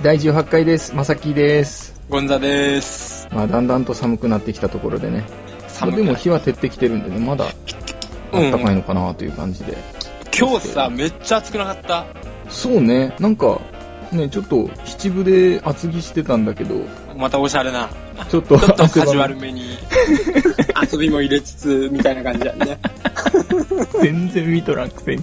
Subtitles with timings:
[0.00, 0.94] はい、第18回です。
[0.94, 1.94] まさきです。
[2.08, 3.28] ゴンザです。
[3.32, 5.26] まあ、だんだんと寒くなってきたところでね。
[5.28, 7.46] まあ寒でも日は照ってきてるんでね、まだ
[8.32, 9.76] うん暖かいのかなという感じで。
[10.36, 12.06] 今日さ、めっちゃ暑くなかった？
[12.48, 13.60] そうね、なんか、
[14.10, 16.76] ね、ちょっと七分で厚着してたんだけど、
[17.16, 17.90] またおしゃれな。
[18.30, 19.76] ちょっとちょっとカジュアルめに、
[20.90, 22.78] 遊びも入れつつ、みたいな感じだね。
[24.00, 25.22] 全然見とらんくせに。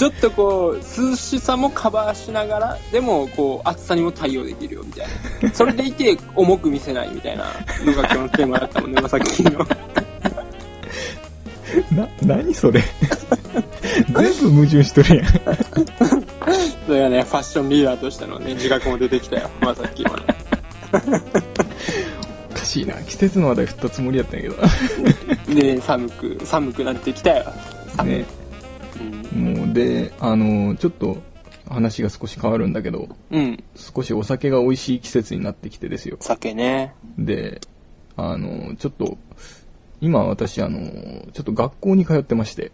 [0.00, 0.82] ちょっとこう、涼
[1.14, 5.06] しさもカバーしながら、でもこう、暑さにも対応できるよ、みたい
[5.42, 5.52] な。
[5.52, 7.44] それでいて、重く見せないみたいな
[7.84, 9.58] のが今日のテーマだったもんね、まさきの。
[11.92, 12.82] な、何それ
[14.06, 15.26] 全部矛盾しとるやん。
[16.86, 20.24] それがね、ファッションリーダーとしてのね、自覚も出てきたよ、まさきはね。
[22.52, 22.94] おかしいな。
[23.02, 24.56] 季節の話題振ったつもりやったんやけど。
[25.60, 27.52] で、寒く、寒くなってきたよ。
[27.98, 28.14] 寒い。
[28.14, 28.39] ね、うん。
[29.32, 31.18] もうで、あの、ちょっと
[31.68, 33.62] 話が少し変わるんだけど、うん。
[33.74, 36.16] 少しお酒が美味しい季節になってきてですよ。
[36.20, 36.94] 酒ね。
[37.18, 37.60] で、
[38.16, 39.18] あの、ちょっと、
[40.00, 40.80] 今私、あの、
[41.32, 42.72] ちょっと学校に通ってまして、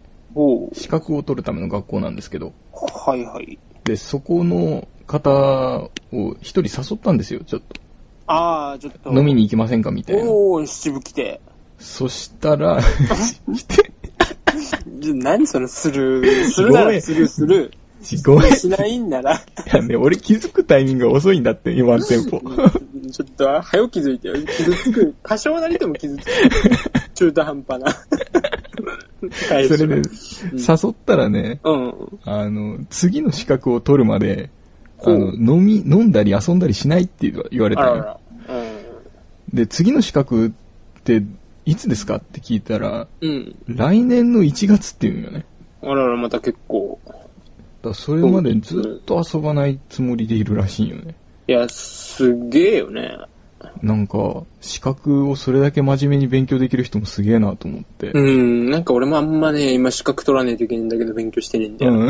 [0.73, 3.57] 資格を取るための学校なんですけど、はいはい。
[3.83, 7.61] で、そこの方を一人誘ったんですよ、ちょっ
[8.27, 9.11] ああ、ちょっと。
[9.11, 9.17] と。
[9.17, 10.23] 飲みに行きませんかみたいな。
[10.23, 11.41] おお七部来て。
[11.79, 12.81] そしたら、
[13.55, 13.91] 来て、
[15.13, 16.43] 何そのスルー。
[16.45, 17.71] するならスルーする。
[18.23, 18.53] ごめん。
[18.53, 19.41] いしないんなら。
[19.73, 22.39] やね、俺気づくタイミングが遅いんだって、今のテンポ。
[22.39, 24.35] ちょっと、早く気づいてよ。
[24.35, 25.15] 傷つく。
[25.23, 26.31] 多少なりとも傷つく。
[27.15, 27.91] 中途半端な。
[29.67, 32.19] それで、誘ったらね、うん。
[32.23, 34.51] あの、次の資格を取るまで、
[35.03, 37.93] あの、飲み、飲んだり遊んだりしないって言われたのよ。
[37.93, 38.19] あらら。
[39.53, 40.51] で、次の資格っ
[41.03, 41.23] て、
[41.67, 42.15] いつですか？
[42.15, 43.29] って聞いたら、うん。
[43.29, 43.75] うん。
[43.75, 45.45] 来年の1月って言うんよね。
[45.83, 46.99] あらら、また結構。
[47.05, 47.19] だか
[47.83, 51.15] らそれまでずっと遊ばないつもりでいるらしいよね。
[51.47, 53.17] いや、すげえよね。
[53.81, 58.11] なんか、資格をそれだけ真面目に勉強できる人もすげえなと思って。
[58.11, 58.69] うん。
[58.69, 61.93] なんか俺もあんまね、今資格取らないといけないんだけど勉強してねえんだよ。
[61.93, 62.09] うん。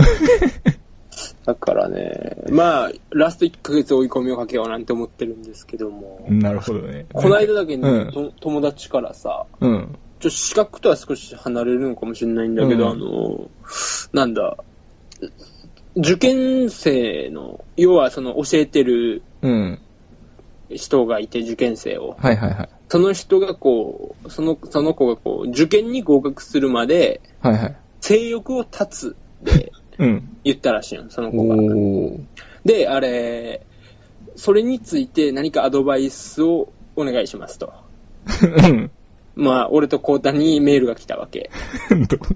[1.45, 6.25] だからね、まあ、ラスト1ヶ月追い込みをかけようなんて思ってるんですけども。
[6.29, 7.05] なるほどね。
[7.13, 9.97] こないだだけに、うんと友達からさ、うん。
[10.19, 13.50] ちょ資格とは少し離れるのかもしれないんだけど、うんあの、
[14.13, 14.57] なんだ、
[15.95, 19.79] 受験生の、要はその教えてるうん。
[20.69, 22.17] 人がいて、受験生を。
[22.19, 22.69] はいはいはい。
[22.89, 27.77] その人がこう、その、その子がこう、受験に合格するまで、はいはい。
[28.01, 29.86] 性欲を断つってうん。
[29.97, 31.55] 言ったらしいの、そのお子が。
[31.55, 32.19] ー。
[32.65, 33.65] で、あれ、
[34.35, 37.73] それについて何かアドバイスをお願いしますと。
[38.41, 38.91] うん。
[39.35, 41.51] まあ、俺とコータにメールが来たわけ。
[41.89, 42.27] どういうこ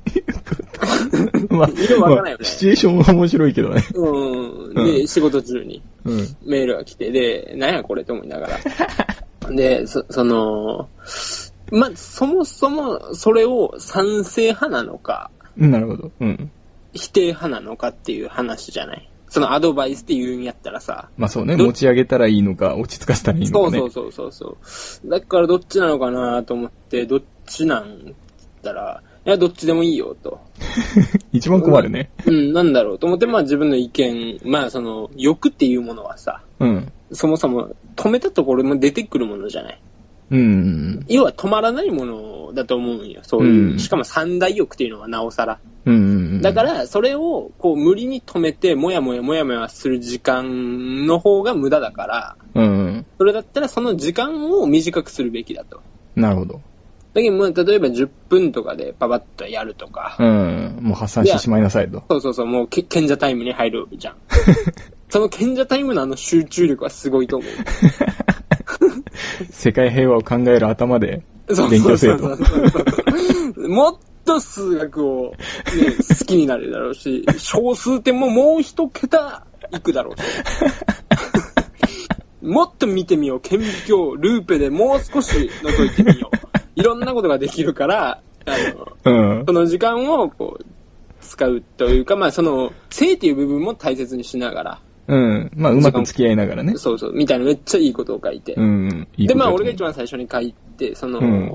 [1.48, 1.56] と？
[1.56, 3.84] まあ、色わからないよねまあシチュエーションは面白いけどね。
[3.94, 4.72] うん。
[4.72, 6.28] うで、仕事中にうん。
[6.46, 9.52] メールが来て、で、なんやこれと思いながら。
[9.52, 10.90] で、そ、その、
[11.72, 16.12] まあ、そもそもそれを賛成派なのか、なるほど。
[16.20, 16.52] うん。
[16.94, 19.08] 否定派なのかっていう話じゃない？
[19.30, 23.78] そのアドバイスって言うんやったらさ、まあそうね、ど持ち上げたらいいのか、落ち着かせたらいいのかね。
[23.80, 25.10] そうそうそうそうそう。
[25.10, 28.16] だからどっちなのかなと思って、どっちなんって言っ
[28.62, 30.42] たら、いや、どっちでもいいよと。
[31.32, 32.12] 一番困るね。
[32.26, 36.92] うん、なんだろうと思って、まあ自分の意見、まあその、欲っていうものはさ、うん。
[37.14, 39.80] そもそも止めたところも出てくるものじゃない？
[40.32, 41.06] うん。
[41.08, 43.22] 要は止まらないものだと思うんよ。
[43.24, 43.72] そういう。
[43.74, 45.60] うんしかも三大欲っていうのはなおさら。
[45.86, 45.98] うんう
[46.38, 46.42] ん。
[46.42, 53.06] だか、ら、それを、こう、無理に止めて、もやもやもやもやする時間の方が無駄だから、うん。
[53.18, 55.82] それだったらその時間を短くするべきだと。
[56.16, 56.62] なるほど。
[57.14, 60.78] だけど、もう例えば10分とかでパパッとやるとか、うん。
[60.82, 62.04] もう発散してしまいなさいと。
[62.10, 64.16] そうそうそう、もうけ賢者タイムに入るじゃん。
[65.10, 67.50] その賢者タイムのあの集中力はすごいと思う。
[69.52, 71.24] 世界平和を考える頭で
[71.70, 72.38] 勉強せよと。
[73.68, 75.38] もっと数学を、ね、
[76.20, 80.24] 好きになるだろうし、 小数点ももう一桁いくだろうし。
[82.42, 83.40] もっと見てみよう。
[83.40, 86.38] 顕微鏡、ルーペでもう少し覗いてみよう。
[86.76, 88.52] いろんなことができるから、あ
[89.06, 89.54] の、うんそ。
[89.54, 90.66] の時間をこう、
[91.22, 95.52] 使うというか、まあその、性っていう部分も大切にしながら、うん。
[95.56, 96.78] まあ、うまく付き合いながらね。
[96.78, 98.54] そうそう、みたいなめっちゃいいことを書いて。
[98.54, 99.08] うん。
[99.18, 101.52] いいで、まあ、俺が一番最初に書いて、その、うん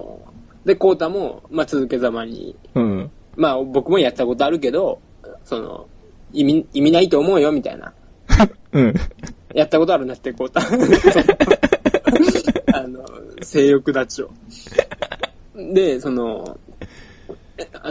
[0.67, 3.11] で、コータも、まあ、続けざまに、うん。
[3.37, 5.01] まあ、僕もやったことあるけど、
[5.45, 5.89] その、
[6.33, 7.95] 意味、意味ないと思うよ、みたいな。
[8.73, 8.95] うん。
[9.55, 10.61] やったことあるなって、コータ。
[12.77, 13.07] あの、
[13.43, 14.31] 性欲立ちを。
[15.73, 16.59] で、その、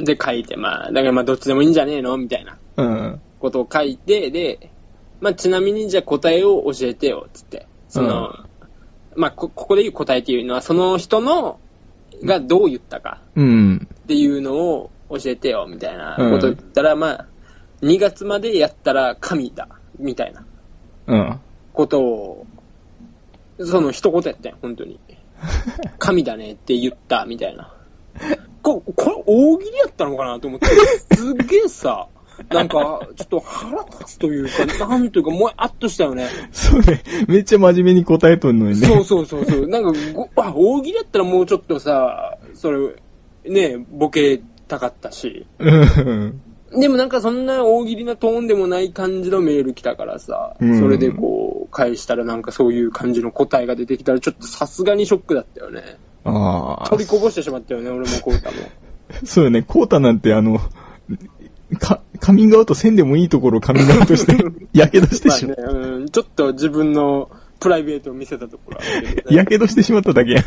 [0.04, 2.18] で、書いて、まあ、だからまあ、どっちでもいいんじゃねえの？
[2.18, 3.22] みたいなうん。
[3.40, 4.70] ことを書いて、で、
[5.22, 7.68] まあ、ちなみにじゃあ答えを教えてよ、つって。
[7.88, 8.34] その、
[9.16, 11.62] まあ、こ、ここで言う答えっていうのは、その人の、
[12.24, 13.88] がどう言ったかうん。
[13.94, 17.28] っていうのを教えてよ、みたいなこと言ったら、まあ、
[17.82, 19.68] 2月までやったら神だ、
[20.00, 20.46] みたいな
[21.08, 21.40] うん。
[21.74, 22.48] ことを、
[23.60, 25.00] その一言やったんよ、本当に。
[26.00, 27.74] 神だねって言った、みたいな。
[28.62, 32.08] ここれ大喜利やったのかなと思って、すっげえさ、
[32.50, 34.46] なんか、ちょっと腹立つという
[34.78, 36.28] か、なんというか、もやっとしたよね。
[36.52, 37.04] そうね。
[37.28, 38.88] めっちゃ真面目に答えとんのにね。
[38.88, 39.68] そうそうそうそう。
[39.68, 42.96] なんかご、あ、大喜利やったらもうちょっとさ、それ、
[43.46, 45.46] ね、ボケたかったし。
[45.60, 46.42] うん。
[46.80, 55.98] でもなんかそんな大喜利なトーンでもない感じのメール来たからさ、うんそれでこう、返したらなんかそういう感じの答えが出てきたらちょっとさすがにショックだったよね。
[56.24, 56.90] ああ。
[56.90, 58.58] 取りこぼしてしまったよね、俺もコウタも。
[59.24, 59.62] そうよね。
[59.62, 60.60] コータなんてあの、
[61.76, 64.38] か、カミングアウトせんでもいいところをカミングアウトして、
[64.74, 67.30] やけどしてまあしまね、うん、ちょっと自分の
[67.60, 69.36] プライベートを見せたところあるけど、ね。
[69.36, 70.44] やけどしてしまっただけや。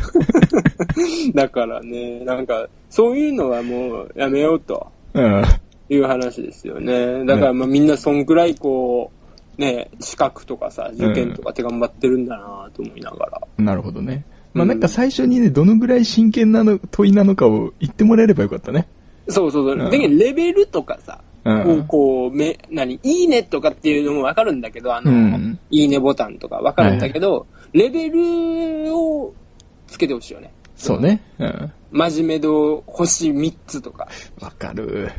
[1.33, 5.43] だからね、なんか、そういうのはもうやめようとうん。
[5.89, 7.25] いう話ですよね。
[7.25, 9.11] だからまあみんなそんくらいこ
[9.57, 13.41] う、ね、資格とかさ、受験とかって頑張ってるんだなと思いながら。
[13.57, 14.23] なるほどね。
[14.53, 18.87] まあなんか最初にね、どのぐらい真剣なの問いなのかを言ってもらえればよかったね。
[19.29, 19.73] そうそうそう。
[19.73, 29.33] うんだけどレベルとかさ、うんこう、め、何、いいねとかっていうのもわかるんだけど、あの、うんいいねボタンとかわかるんだけど、レベルを
[29.87, 30.51] つけてほしいよね。
[30.75, 31.21] そうね。
[31.39, 31.71] うん。
[31.91, 34.07] 真面目度星3つとか。
[34.39, 35.11] わかる。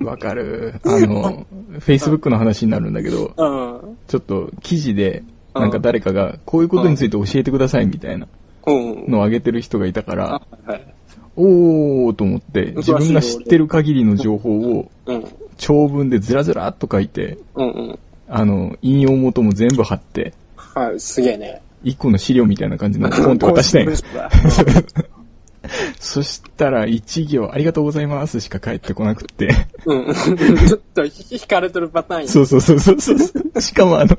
[0.00, 0.74] わかる。
[0.84, 1.46] あの、
[1.78, 3.98] Facebook の話になるんだけど、うん。
[4.06, 5.22] ちょっと記事で、
[5.54, 8.26] なんか誰かが、こういうことについて教えてくださいみたいな
[8.66, 9.10] うん。
[9.10, 10.94] のを上げてる人がいたから、あはい。
[11.36, 15.24] おーと思って、自分が知ってる限りの情報をうん。
[15.58, 17.98] 長文でずらずらっと書いて、うんうん。
[18.28, 21.62] あの、引用元も全部貼って、はい、すげえね。
[21.84, 23.96] 一個の資料みたいな感じの ポンって渡したんや文。
[23.96, 24.30] 章だ
[26.00, 29.48] そしたら一行ありがとうございますしか返ってこなくって。
[29.86, 30.12] うん。
[30.66, 31.12] ちょっと引
[31.46, 32.28] かれてるパターンや。
[32.28, 33.60] そうそうそうそうそう。
[33.60, 34.16] しかもあの、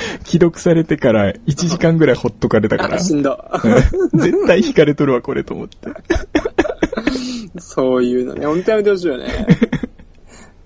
[0.24, 3.38] 既読されてから1時間ぐらいほっとかれたからあ、、しんど。
[4.12, 5.88] う ん絶対引かれとるわ、これと思って。
[7.58, 9.46] そういうのね、本当やめてほしいよね。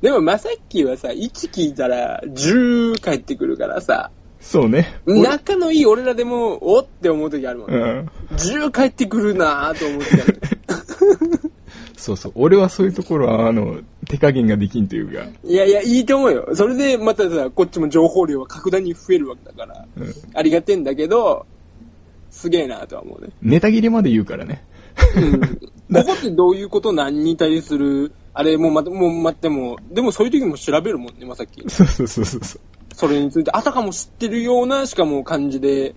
[0.03, 4.11] でも、まさっきはさ、1聞いたら10返ってくるからさ、
[4.41, 5.01] そうね。
[5.07, 7.77] 俺仲のいい俺らでも、おって思う時あるもんね。
[7.77, 8.11] うん。
[8.37, 10.07] 10返ってくるなぁと思って。
[11.97, 12.33] そうそう。
[12.35, 16.49] 俺はそういうところは、あの、手加減ができんというか、いやいや、いいと思うよ。
[16.55, 21.47] それで、またさ、こっちも情報量は格段に増えるわけだから、うんありがてんだけど、
[22.31, 23.31] すげえなとは思うね。
[23.43, 24.65] ネタ切れまで言うからね。
[25.17, 25.41] うん。
[25.41, 31.63] ここってどういうこと何に対する、あれ、もうまた、もう待っても、でもそういう時も調べるもんね、まさっき。
[31.69, 32.61] そうそうそうそうそう。
[32.95, 35.95] それについて、あたかも知ってるような、しかも漢字で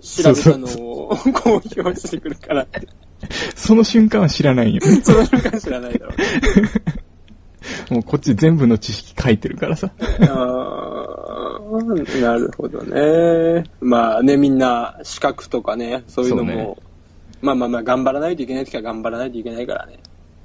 [0.00, 2.66] 調べたのを公表してくるから。
[3.54, 4.82] その瞬間は知らないよ。
[5.02, 7.03] その瞬間知らないだろうね。
[7.90, 9.90] もうこっち全部の知識書いてるからさ。
[10.20, 13.64] あーなるほどね。
[13.80, 16.74] まあね、みんな資格とかね、そういうのも、ね
[17.40, 19.98] まあまあまあ、頑張らないといけない時は頑張らないといけないからね。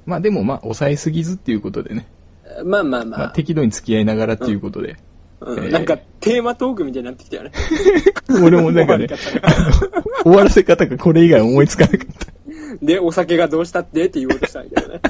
[0.06, 2.06] まあでもまあ、抑えすぎずっていうことでね。
[2.64, 4.88] まあまあまあ、まあ適度に付き合いながらっていうことで。
[4.88, 5.00] うんえー
[5.70, 7.52] なんかテーマトークみたいになってきたよね。
[8.44, 9.06] 俺もなんかね、
[10.22, 12.26] 終わらせ方がこれ以外思いつかなかった。
[12.84, 14.04] で、お酒がどうしたって？
[14.04, 15.00] って言おうとしたんだけどね。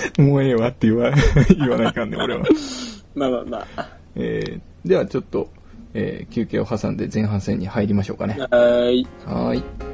[0.18, 1.12] もうええわって言わ、
[1.56, 2.44] 言わないかんね、俺は。
[3.14, 3.88] まあまあまあ。
[4.16, 5.50] えー、ではちょっと、
[5.94, 8.36] えー休憩を挟んで前半戦に入りましょうかね。
[8.38, 9.06] はーい。
[9.26, 9.87] はーい。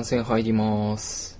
[0.00, 1.38] はい、前半戦入ります。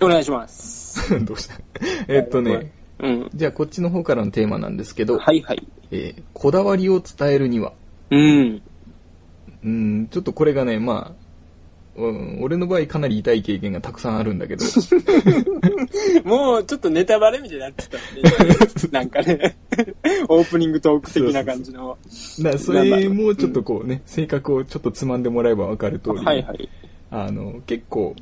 [0.00, 1.18] お願いします。
[1.24, 1.60] どうした？
[2.06, 3.30] えっとね、うん。
[3.34, 5.66] じゃあこっちの方からのテーマなんですけど、はいはい。
[5.90, 7.72] えーこだわりを伝えるには、
[8.10, 8.62] うん。
[9.64, 11.22] うん、ちょっとこれがね、まあ、
[11.94, 14.64] うん、俺の場合かなり痛い経験がたくさんあるんだけど、
[16.24, 18.02] もうちょっとネタバレみたいになってきたね。
[18.90, 19.56] なんかね、
[20.28, 21.98] オープニングトーク的な感じの。
[22.40, 26.68] だからそれもちょっとこうね、性格をちょっとつまんでもらえばわかる通り、はいはい。
[27.12, 28.16] あの、結構、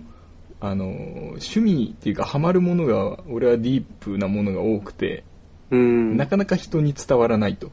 [0.61, 5.23] あの、趣味っていうかハマるものが、俺はディープなものが多くて、
[5.71, 6.17] うん。
[6.17, 7.69] なかなか人に伝わらないと。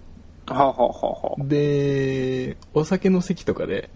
[0.45, 3.89] はあ、はあはあはあ、で、お酒の席とかで、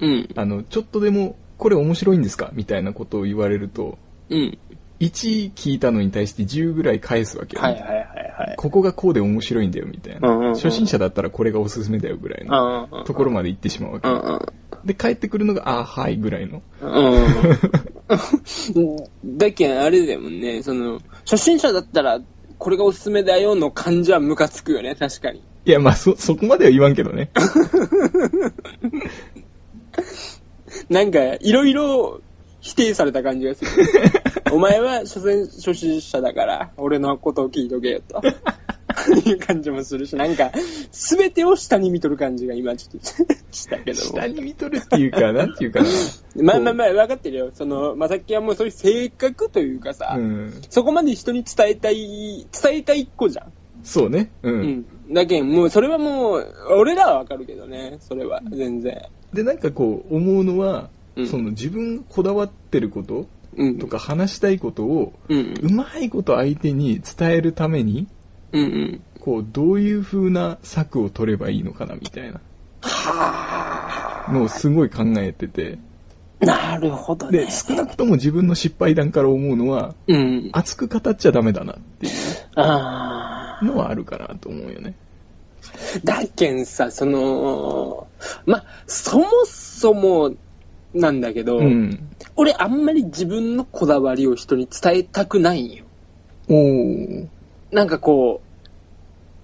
[0.00, 0.28] うん。
[0.34, 2.50] あの、ちょっとでも、これ面白いんですか？
[2.52, 3.96] みたいなことを言われると、
[4.28, 4.58] うん。
[5.00, 7.98] 1聞いたのに対して10ぐらい返すわけよ、ねはいはいはい
[8.38, 8.56] はい。
[8.56, 10.28] ここがこうで面白いんだよ、みたいな。
[10.28, 14.08] うんうんうん初心者だったらこれがおすすめだよ、ぐらいのところまで行ってしまうわけ。
[14.08, 14.40] うんうん。
[14.84, 16.62] で、帰ってくるのが、あーはい、ぐらいの。
[16.80, 16.86] う
[18.80, 19.38] ん。
[19.38, 22.20] だけん、あれだもんね、その、初心者だったら、
[22.58, 25.42] これがおすすめだよの感じはムカつくよね、確かに。
[25.64, 27.30] いや、まあ、そ、そこまでは言わんけどね。
[30.88, 32.20] なんか、いろいろ
[32.64, 33.70] 否定された感じがする。
[34.50, 38.22] お前は、所詮初心者だから、俺のことを聞いとけよ、と。
[39.28, 40.50] いう感じもするし、なんか、
[40.90, 43.06] すべてを下に見とる感じが今ちょっと
[43.50, 44.12] したけども。
[44.12, 45.88] 下に見とるっていうか、なんていうかな。
[46.42, 47.50] まあまあまあ、分かってるよ。
[47.52, 50.62] その、まさっきはもうそういう性格というかさ、うん。
[50.70, 53.52] そこまで人に伝えたい、伝えたい一個じゃん。
[53.82, 54.30] そうね。
[54.42, 54.50] う。
[54.50, 54.86] うんん。
[55.12, 56.46] だけん、もうそれはもう、
[56.78, 59.02] 俺らはわかるけどね、それは、全然。
[59.34, 63.78] で、なんかこう、思うのは、うんその自分がこだわってることうん。
[63.78, 68.08] とか話したいことを、うまいこと相手に伝えるために、
[68.52, 69.00] うんうん。
[69.20, 72.40] こう、どういう風な策を取ればいいのかな、みたいな
[74.32, 75.78] のをすごい考えてて。
[76.40, 77.50] なるほどねで、。
[77.50, 80.50] 少なくとも自分の失敗談から思うのは、うん。
[80.52, 82.10] 熱く語っちゃダメだなってい
[82.56, 84.94] あうのはあるかなと思うよね。
[85.62, 88.06] ーだけんさ、その、
[88.46, 90.34] ま、そもそも
[90.94, 92.08] なんだけど、うん。
[92.36, 95.84] 俺あんまり自分のこだわりを人に伝えたくないんよ。
[96.48, 97.28] おー。
[97.72, 98.40] なんかこ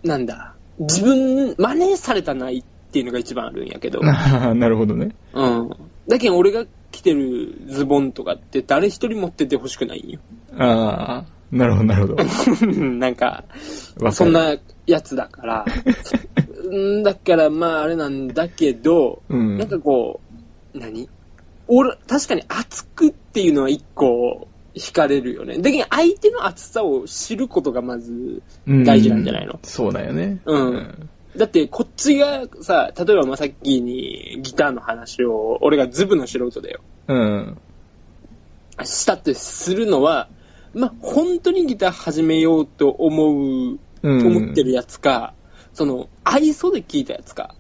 [0.05, 5.11] う、なんだ、自分、真似されたないっていうのが一番あるんやけど、 なるほどね。
[5.35, 5.71] うん。
[6.09, 10.21] だけど俺が着てるズボンとかって誰一人持ってて欲しくないんよ。
[10.57, 12.25] ああ、なるほど、なるほど。
[12.75, 13.45] なんか、
[14.13, 15.65] そんなやつだから。
[16.65, 20.21] う んだからまああれなんだけど、うんなんかこ
[20.75, 21.09] う、何？
[21.73, 25.59] 俺、確かに熱くっていうのは一個惹かれるよね。
[25.59, 30.41] だけど相手の熱さを知ることがまず大事なんじゃないの、うんそうだよね。
[30.45, 36.81] うんだってこっちがさ、例えばまあさっきにギターの話を、俺がズブの素人だよ。
[37.07, 37.59] うん。
[38.83, 40.29] したってするのは、
[40.75, 44.27] まあ本当にギター始めようと思う、うん。
[44.27, 45.35] 思ってるやつか、
[45.73, 47.55] その、愛想で聞いたやつか。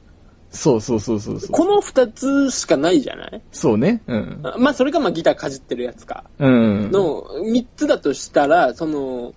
[0.50, 1.50] そうそうそうそうそう。
[1.50, 3.42] この二つしかないじゃない？
[3.52, 4.02] そうね。
[4.06, 4.40] うん。
[4.42, 6.24] あまあそれかまあギターかじってるやつか。
[6.38, 6.90] うん。
[6.90, 9.32] の三つだとしたら、その、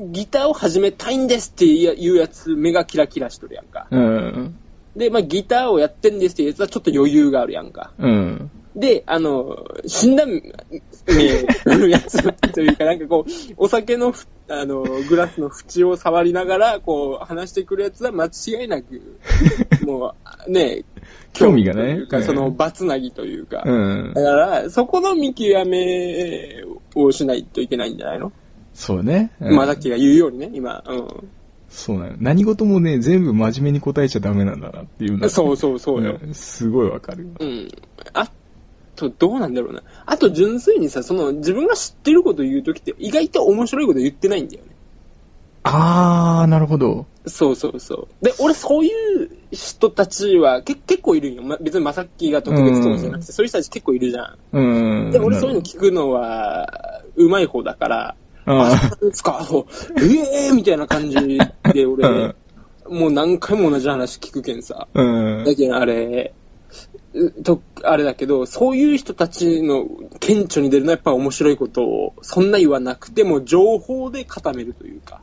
[0.00, 3.86] ギターを始めたいんですっていうやつ、目がキラキラしとるやんか。
[3.92, 4.56] うん。
[4.96, 7.92] で、まあギターをやってんですっていうやつはちょっと余裕があるやんか。
[7.98, 8.50] うん。
[8.74, 10.16] で、あの、死ん
[11.06, 11.14] だ
[11.66, 19.18] 目のやつというか、なんかこう、お酒のふ、あの、グラスの縁を触りながら、こう、話してくるやつは間違いなく、
[19.84, 20.14] も
[20.48, 20.84] う、ね、
[21.32, 23.62] 興味がねその、バツナギというか。
[23.66, 24.22] うんだ。
[24.22, 28.32] から、そこの見極めをしないといけないんじゃないの、
[28.72, 29.32] そうね。
[29.40, 30.78] うんまあ、さっきが言うようにね、今。
[30.86, 31.24] う
[31.68, 32.16] そうなの。
[32.20, 35.22] 何事もね、全部真面目に答えちゃダメなんだなっていうのん。
[35.22, 36.12] はそうそうそうよ。
[36.12, 37.28] んすごいわかる。
[37.40, 37.68] うん。
[38.12, 38.30] あ
[38.94, 39.82] と、どうなんだろうな。
[40.06, 44.70] あと、純粋にさ、その、自分が知ってること言うときって、意外と面白いこと言ってないんだよね。
[45.64, 47.06] あー、なるほど。
[47.26, 48.24] そうそうそう。
[48.24, 51.42] で、俺そういう人たちはけ結構いるんよ。
[51.42, 54.36] ま、別にまさっきが特別とかじゃなくて、そういう人たち結構いるじゃん。
[54.52, 55.10] うん。
[55.10, 59.64] で、俺そういうの聞くのは、うまい方だから、あそうですか、そう、
[59.98, 61.38] ええー、みたいな感じ
[61.72, 62.34] で俺、うん
[62.86, 64.88] もう何回も同じ話聞くけんさ。
[64.92, 65.44] ーうん。
[65.44, 66.43] だけどあれ、う
[67.44, 69.86] と、あれだけど、そういう人たちの
[70.20, 75.20] 顕著に出るのはやっぱ面白いことを、そんな言わなくても情報で固めるというか。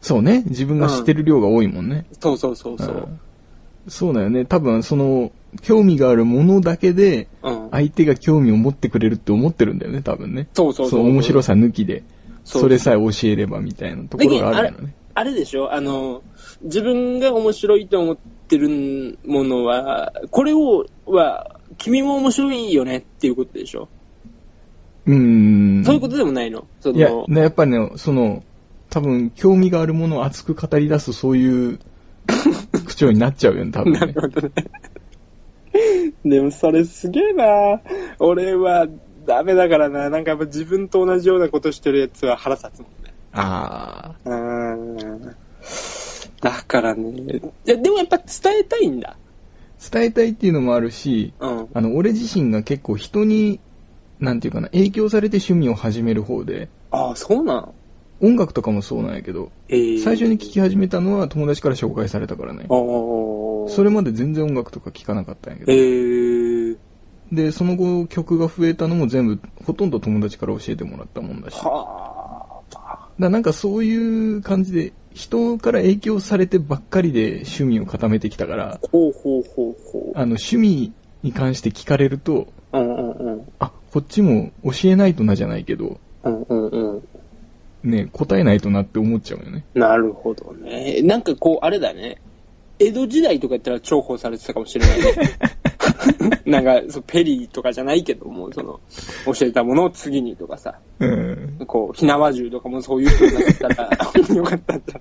[0.00, 0.42] そうね。
[0.46, 2.06] 自分が知ってる量が多いもんね。
[2.20, 2.96] そうそうそうそう。
[2.96, 3.20] ん
[3.88, 4.44] そうだよね。
[4.44, 5.30] 多分、その、
[5.62, 7.68] 興味があるものだけで、うん。
[7.70, 10.48] 相手が興味を持ってくれるって思ってるんだよね、多分ね。
[10.54, 11.04] そうそうそう。
[11.04, 12.02] の面白さ抜きで、
[12.44, 14.94] そうそれさえ教えればみたいなところがあるよね。
[15.14, 15.72] あれでしょ？
[15.72, 16.22] あの、
[16.62, 18.22] 自分が面白いと思って
[18.58, 23.88] るものは、これを、は、君も面白いよねっていうことでしょ、
[25.06, 25.84] うーん。
[25.84, 26.66] そういうことでもないの？
[26.80, 28.42] その、いや、ねやっぱりね、その、
[28.90, 31.78] 多分、興味があるものを熱く語り出す、そういう
[32.86, 34.20] 口調になっちゃうよね、多分ねなる。
[34.20, 34.52] ほどね。
[36.24, 37.80] でもそれすげえな
[38.18, 38.86] 俺は
[39.26, 40.10] ダメだからな。
[40.10, 43.14] なんかやっぱ自分と同じようなことしてるやつは腹立つもんね。
[43.32, 45.36] あうーん。
[46.40, 47.10] だからね。
[47.10, 48.26] いや、でもやっぱ伝
[48.60, 49.16] えたいんだ。
[49.78, 51.68] ー伝えたいっていうのもあるし、うん。
[51.72, 53.60] あの、俺自身が結構人に、
[54.18, 57.72] なんていうかな、影響されて趣味を始める方で、ああ、そうなん
[58.22, 62.66] 音楽とかもそうなんやけど、えー、最初に聴き始めたのは友達から紹介されたからね。
[62.68, 65.82] おそれまで全然音楽とか聴かなかったんやけえど。
[65.82, 66.76] ー、
[67.32, 71.56] で、その後曲が増えたのも全部、ほとんど友達から教えてもらったもんだし。
[73.18, 82.78] だなんかそういう感じで、人から影響されてばっかりで趣味を固めてきたから、ほうほうほうほあの趣味に関して聞かれると、う。
[82.78, 83.52] うんうんうん。
[83.58, 87.02] あ、こっちも教えないとなじゃないけど、うんうんうん。
[87.82, 89.64] ね、答えないとなって思っちゃうよね。
[89.74, 91.00] なるほどね。
[91.02, 92.20] なんかこう、あれだね。
[92.78, 95.14] 江戸時代とかやったら重宝されてたかもしれないね。
[96.46, 98.80] なんか、そうペリーとかじゃないけども、その、
[99.26, 101.58] 教えたものを次にとかさ、うん。
[101.66, 103.90] こう、火縄銃とかもそういう人になったら、
[104.34, 105.00] よかったんだ。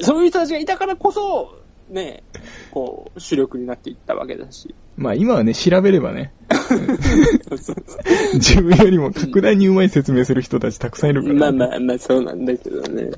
[0.00, 1.56] そういう人たちがいたからこそ、
[1.90, 2.24] ね、
[2.70, 4.74] こう、主力になっていったわけだし。
[4.96, 6.32] まあ今はね、調べればね、
[8.34, 13.10] 自分よりも格段にうまい説明する人たちたくさんいるから、まあまあまあ、そうなんだけどね。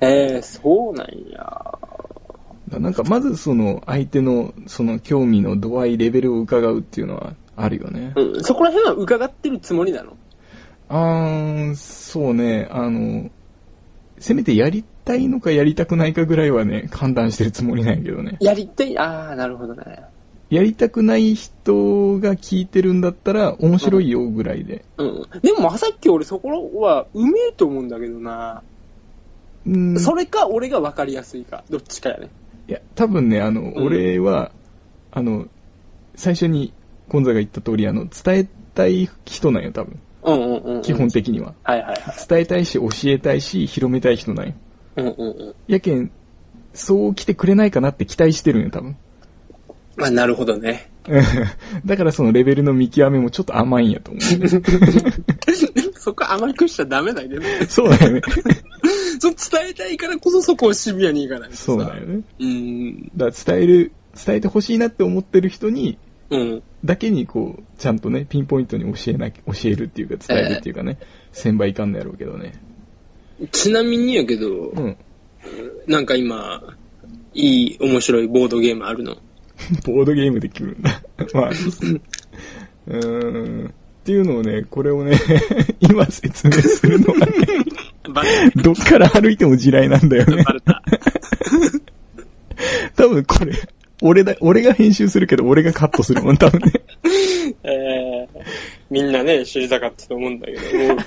[0.00, 1.78] えー、そうなんや。
[2.78, 8.12] なんかまずその相手のその興味の度合い、レベルを伺うっていうのはあるよね。
[8.16, 10.16] うん、そこら辺は伺ってるつもりなの？
[10.90, 13.30] あー、そうね、あの、
[14.18, 18.36] せめてやりたいのかやりたくないかぐらいはね、判断してるつもりなんやけどね。
[18.40, 20.02] やりたい、ああ、なるほどね。
[20.50, 24.82] やりたくない人が聞いてるんだったら面白いよぐらいで。
[24.96, 25.26] うん。
[25.42, 26.48] でも、さっき俺そこ
[26.80, 28.62] は、うめえと思うんだけどな。
[29.66, 30.00] うん。
[30.00, 31.64] それか、俺が分かりやすいか。
[31.68, 32.30] どっちかやね。
[32.68, 34.52] いや、多分ね、あの、ん俺は、
[35.10, 35.46] あの、
[36.14, 36.72] 最初に
[37.08, 39.98] ゴンザが言った通り、あの、伝えたい人なんよ、多分。
[40.22, 40.82] うんうんうんうん。
[40.82, 41.54] 基本的には。
[41.62, 41.98] はいはいはい。
[42.28, 44.54] 伝えたいし、教えたいし、広めたい人なんよ。
[44.96, 45.54] うんうんうん。
[45.66, 46.10] やけん、
[46.74, 48.96] そう来てくれないかなって期待してるんよ、多分。
[49.96, 50.90] まあ、なるほどね。
[51.86, 54.20] だからそのレベルの見極めもちょっと甘いんやと思
[56.08, 57.36] そこ甘くしちゃダメだけど。
[57.36, 57.42] う。
[57.68, 58.22] そうだよね。
[59.20, 62.22] そう伝えたいからこそそこをシビアにいかないそうだよね。
[62.38, 63.10] うん。
[63.16, 63.92] だ伝える、
[64.26, 65.98] 伝えてほしいなって思ってる人に、
[66.30, 66.62] うん。
[66.84, 70.98] だけにこう、ちゃんとね、ピンポイントに教えなき、教えるっていうか伝えるっていうかね、
[71.32, 72.54] 千倍いかんのやろうけどね。
[73.52, 74.96] ちなみにやけど、うん。
[75.86, 76.76] なんか今、
[77.34, 79.16] いい面白いボードゲームあるの？
[79.84, 81.02] ボードゲームで来るんだ。
[81.34, 83.74] まあ、うーん。
[84.08, 85.20] っていうのをね、これをね、
[85.80, 87.26] 今説明するのはね、
[88.56, 90.46] どっから歩いても地雷なんだよね。
[92.96, 93.52] 多分これ、
[94.00, 96.72] 俺だ、俺が編集するけど俺がカットするもん、多分ね。
[97.64, 98.42] えー、
[98.88, 100.98] みんなね、知りたかったと思うんだけど、もう、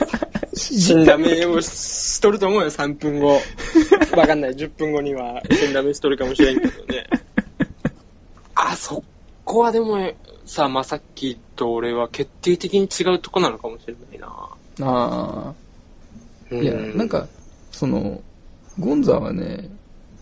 [0.55, 3.41] 死んだ目をしとると思うよ、3分後。
[4.15, 7.07] わかんない、10分後には死んだ目しとるかもしれんけどね。
[8.53, 9.03] あ、そ
[9.43, 9.97] こはでも、
[10.51, 14.27] さ、まさっきと俺は決定的に違うとこなのかもしれないな。
[14.81, 15.53] あ
[16.51, 16.61] うあ。
[16.61, 17.29] いや、なん、か、
[17.71, 18.21] その、
[18.77, 19.69] ゴンザはね、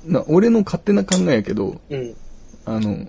[0.05, 2.15] な俺の勝手な考えやけど、うん。
[2.63, 3.07] あの、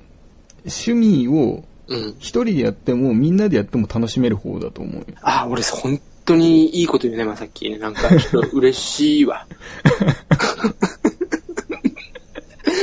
[0.65, 2.17] 趣味をうん。
[2.21, 5.05] 一人でやってもみんなでやっても楽しめる方だと思うよ。
[5.21, 7.77] あ、俺本当にいいこと言うね、まさっきね。
[7.77, 9.47] なんか、ちょっと嬉しいわ。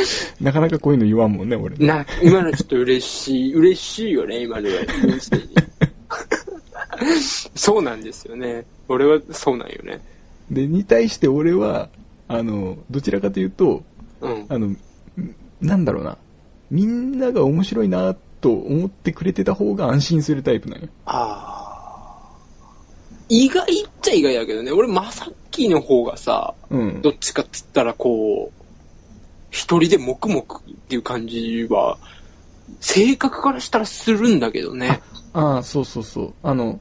[0.41, 1.77] なかなかこういうの言わんもんね、俺。
[1.77, 4.75] な、今のちょっと嬉しい、嬉しいよね、今のは。
[7.55, 8.65] そうなんですよね。
[8.88, 10.01] 俺はそうなんよね。
[10.49, 11.89] で、に対して俺は、
[12.27, 13.83] あの、どちらかというと、
[14.21, 14.45] うん。
[14.49, 14.77] あの、ん
[15.62, 16.17] なんだろうな。
[16.71, 20.88] みんなが面白いなと思ってくれてた方が安心するタイプなんよ。
[21.05, 21.57] ああ。
[23.29, 24.71] 意外っちゃ意外だけどね。
[24.71, 27.12] 俺、まさっきの方がさ、うんど。
[27.12, 28.57] っちかっつったらこう、
[29.49, 30.45] 一人で黙々っ
[30.89, 31.97] ていう感じは、
[32.79, 35.01] 性格からしたらするんだけどね。
[35.33, 36.33] ああ、そうそうそう。
[36.43, 36.79] あの、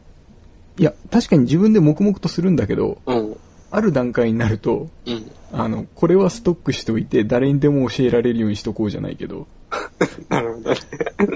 [0.79, 3.37] いや、確かに自分で黙々とするんだけど、うん。
[3.71, 5.31] ある段階になると、うん。
[5.53, 9.47] あの、これはストックしておいて、誰にでも教えられるようにしとこうじゃないけど、
[10.29, 10.77] なるほどね。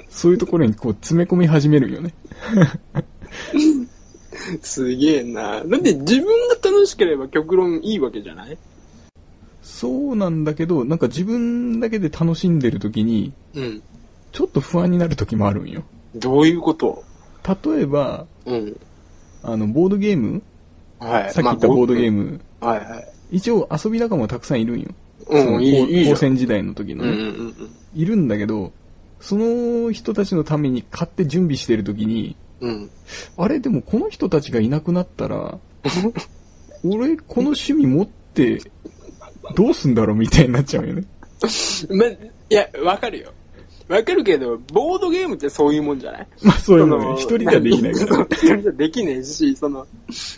[0.09, 2.15] そういうところにこう詰め込み始めるよね。
[4.63, 5.63] すげえな。
[5.65, 8.59] だって自分が楽しければ極論いいわけじゃない？
[9.71, 13.83] そうなんだけど、なんか自分だけで楽しんでる時に、うん。
[14.33, 15.85] ちょっと不安になる時もあるんよ。
[16.15, 17.05] どういうこと？
[17.65, 18.81] 例えば、うん。
[19.43, 20.43] あの、ボードゲーム？
[20.99, 21.33] はい。
[21.33, 22.25] さっき言ったボードゲーム。
[22.25, 23.09] ム、はいはい。
[23.31, 24.89] 一応遊び仲間はたくさんいるんよ。
[25.29, 28.73] うんそのいいいいじゃん高専時代の時のね、うんうんうんいるんだけど、
[29.21, 32.71] その人たちのために買って準備してる時に、うん。
[32.71, 32.91] うん。
[33.37, 33.61] あれ？
[33.61, 35.59] でもこの人たちがいなくなったら、
[36.85, 38.61] 俺この趣味持って
[39.55, 41.05] どうすんだろうみたいになっちゃうよね。
[41.91, 42.19] ま、い
[42.51, 43.33] や、わかるよ。
[43.89, 46.27] わかるけど、ボードゲームってそういうもんじゃない？
[46.43, 48.27] まあそういうそののね、一人ではできないから。
[48.31, 49.89] 一人じゃできねえし、その、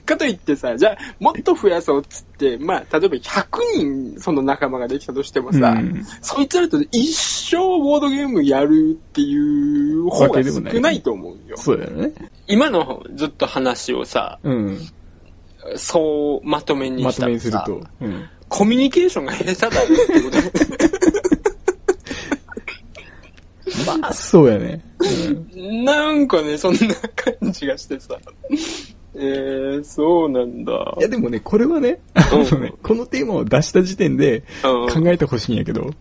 [0.07, 3.47] かといってさ、じゃあ、もっと増やそうっつって、まあ、例えば100
[3.77, 11.57] 人その仲間ができたとしてもさ、うんそいつらと一生ボードゲームやるっていう方が少ないと思うよ。
[11.59, 12.13] そうだよね。
[12.47, 14.79] 今のずっと話をさ、うん。
[15.77, 17.81] そうまとめにまとしたらさ、めにすると。
[18.01, 18.25] うん。
[18.53, 20.37] コミュニケーションが下手だよってこと
[24.01, 24.85] まあ、そうやね。
[25.85, 26.79] なんかね、そんな
[27.41, 28.19] 感じがしてさ。
[29.15, 30.95] えー、そうなんだ。
[30.99, 35.95] いやでもね、これはね、あのね、このテーマを出した時点でうん考えてほしいんやけど、う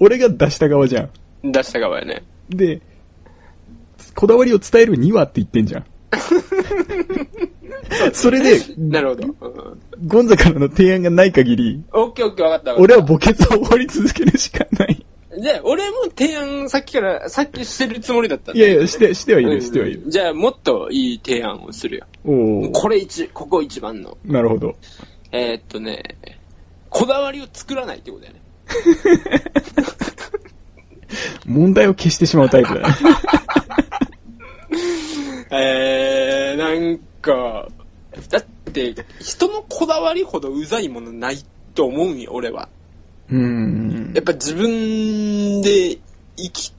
[0.00, 1.08] 俺が出した側じゃ
[1.44, 1.48] ん。
[1.48, 1.52] ん。
[1.52, 2.24] 出した側やね。
[2.50, 2.82] で、
[4.16, 5.84] こだわりを伝えるにはって言ってんじゃん。
[8.12, 9.26] それで、 なるほど。
[9.26, 12.80] うんゴンザからの提案がない限り、オッケーオッケーわかった。
[12.80, 15.04] 俺は墓穴を掘り続けるしかない。
[15.40, 20.02] じゃあ、俺も提案さっきから、さっきしてるつもりだったんだいやいや、して、してはいる、してはいる。
[20.04, 22.06] うんじゃあ、もっといい提案をするよ。
[22.24, 22.70] おお。
[22.70, 24.16] これ一、ここ一番の。
[24.24, 24.76] なるほど。
[25.32, 26.16] えーっとね、
[26.90, 28.40] こだわりを作らないってことだよね。
[31.46, 32.94] 問題を消してしまうタイプだね。
[35.50, 37.68] えー、なんか、
[38.30, 41.38] だって、人のこだわりほどうざいものない
[41.74, 42.68] と思うんよ、俺は。
[43.30, 44.24] うーんやっ。
[44.24, 45.98] ぱ自分で
[46.36, 46.72] 生き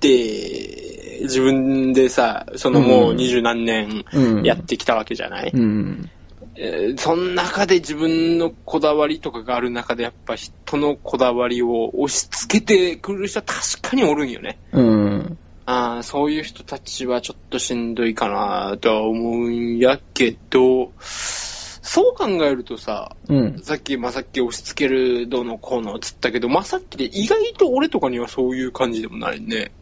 [0.00, 6.10] て、自分でさ、そのもう二十何年うんやってきたわけじゃない、うん。
[6.56, 14.58] えーその中で自分のこだわりとかがある中でやっぱ人のこだわりを押し付けてくる人は確かにおるんよね。
[14.72, 15.38] うん。
[15.72, 23.58] あーそういう人たちはちょっとしんどいかなとは思うんやけど、そう考えるとさ、うん。
[23.62, 29.72] さっきまさっき押し付けるどうのこうのっつったけど、まさっきで意外と俺とかにはそういう感じでもないね。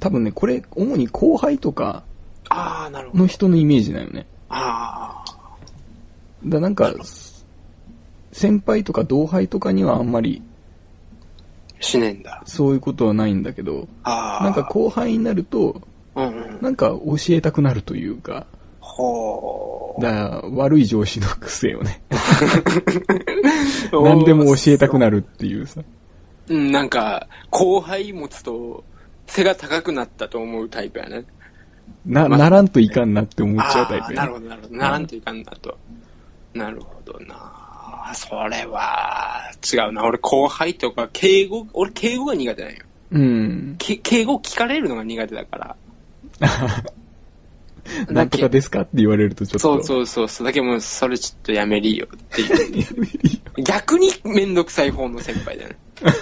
[0.00, 2.04] 多分ね、これ、主に後輩とか
[2.48, 3.22] ああ、なるほど。
[3.24, 4.26] の人のイメージだよね。
[4.48, 5.56] ああ、
[6.44, 6.94] だなんか、
[8.32, 10.42] 先輩とか同輩とかにはあんまり
[11.84, 12.42] しねえんだ。
[12.46, 13.88] そういうことはないんだけど。
[14.04, 15.82] なんか後輩になると、
[16.14, 16.58] うんうん。
[16.60, 18.46] なんか教えたくなるというか、
[18.80, 22.02] ほだ悪い上司の癖をね、
[23.92, 24.02] う。
[24.04, 25.82] 何でも教えたくなるっていうさ。
[26.48, 28.84] うん、なんか、後輩持つと、
[29.26, 31.24] 背が高くなったと思うタイプやね。
[32.06, 34.14] な、まならんといかんなって思っちゃうタイプやね。
[34.16, 34.76] なるほど、なるほど。
[34.76, 35.78] ならんといかんなと。
[36.52, 37.63] なるほどな。
[38.12, 40.04] それは、違うな。
[40.04, 42.78] 俺、後輩とか、敬語、俺、敬語が苦手なんよ。
[43.12, 43.76] うん。
[43.78, 45.76] け敬語聞かれるのが苦手だから。
[48.08, 49.58] なんとかですかって言われるとちょっと。
[49.58, 50.46] そうそうそうそう。
[50.46, 53.06] だけどもう、それちょっとやめりよっていう。
[53.62, 55.76] 逆にめんどくさい方の先輩だね。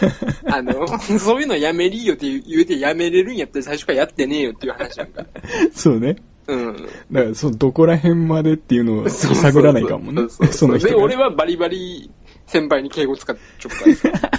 [0.50, 5.24] あの、そういうのやめりよって言うてやめれるんやったら最初からやってねえよっていう話なんか。
[5.72, 6.16] そうね。
[6.46, 6.76] うん。
[7.12, 10.28] だから、その、どこら辺までっていうのを 探らないかもね。
[10.28, 10.94] そで。
[10.94, 12.10] 俺はバリバリ
[12.46, 14.30] 先輩に敬語使っちゃうからさ。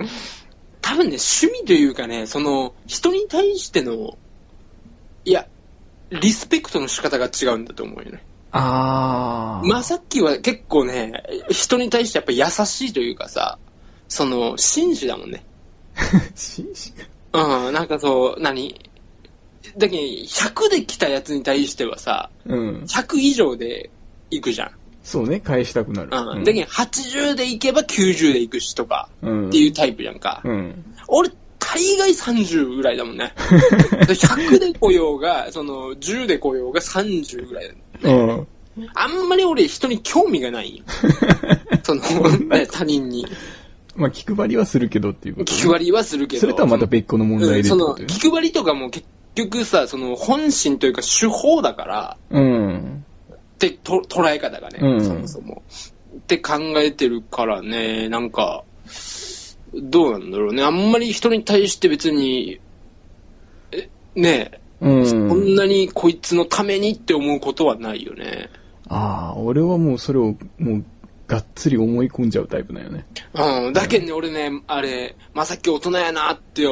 [0.82, 4.18] 多分ね、趣味というかね、その、人に対しての、
[5.24, 5.46] いや、
[6.10, 8.24] リスペクトの仕方が違うんだと思うよね。
[8.50, 9.68] あー。
[9.68, 13.58] まさっきは結構ね、人に対してやっぱ優しいというかさ、
[14.08, 15.44] その、紳士だもんね。
[16.34, 16.92] 紳士
[17.32, 18.89] うん、なんかそう、何？
[19.76, 22.84] だけど、100で来たやつに対してはさ、うん。
[22.84, 23.90] 100以上で
[24.30, 24.70] 行くじゃん。
[25.02, 26.10] そうね、返したくなる。
[26.12, 26.44] うん。
[26.44, 29.48] だけど、80で行けば90で行くしとか、うん。
[29.48, 30.42] っていうタイプじゃんか。
[30.44, 30.84] うん。
[31.08, 33.32] 俺、大概30ぐらいだもんね。
[33.38, 37.68] 100で来ようが、その、10で来ようが30ぐらい
[38.02, 38.46] だうん。
[38.94, 40.84] あんまり俺人に興味がないよ。
[41.82, 42.02] その、
[42.38, 43.26] ね他人に。
[43.96, 46.40] まあ、気配りはするけどっていうことね、気配りはするけど。
[46.40, 47.94] それとはまた別個の問題でその。
[47.94, 53.04] 気配りとかも結局さ、その、本心というか手法だから、うん。
[53.54, 55.62] ってと捉え方がね、うんそもそも。
[56.16, 58.64] って考えてるからね、なんか、
[59.74, 60.62] どうなんだろうね。
[60.62, 62.60] あんまり人に対して別に、
[63.72, 65.28] え、ねえ、うん。
[65.28, 68.48] こんなにこいつのためにって思うことはないよね。
[68.88, 70.84] ああ、俺はもうそれを、もう、
[71.28, 73.06] がっつり思い込んじゃうタイプだよね。
[73.34, 73.72] うん。
[73.72, 76.64] だけどね、俺ね、あれ、まさっき大人やなって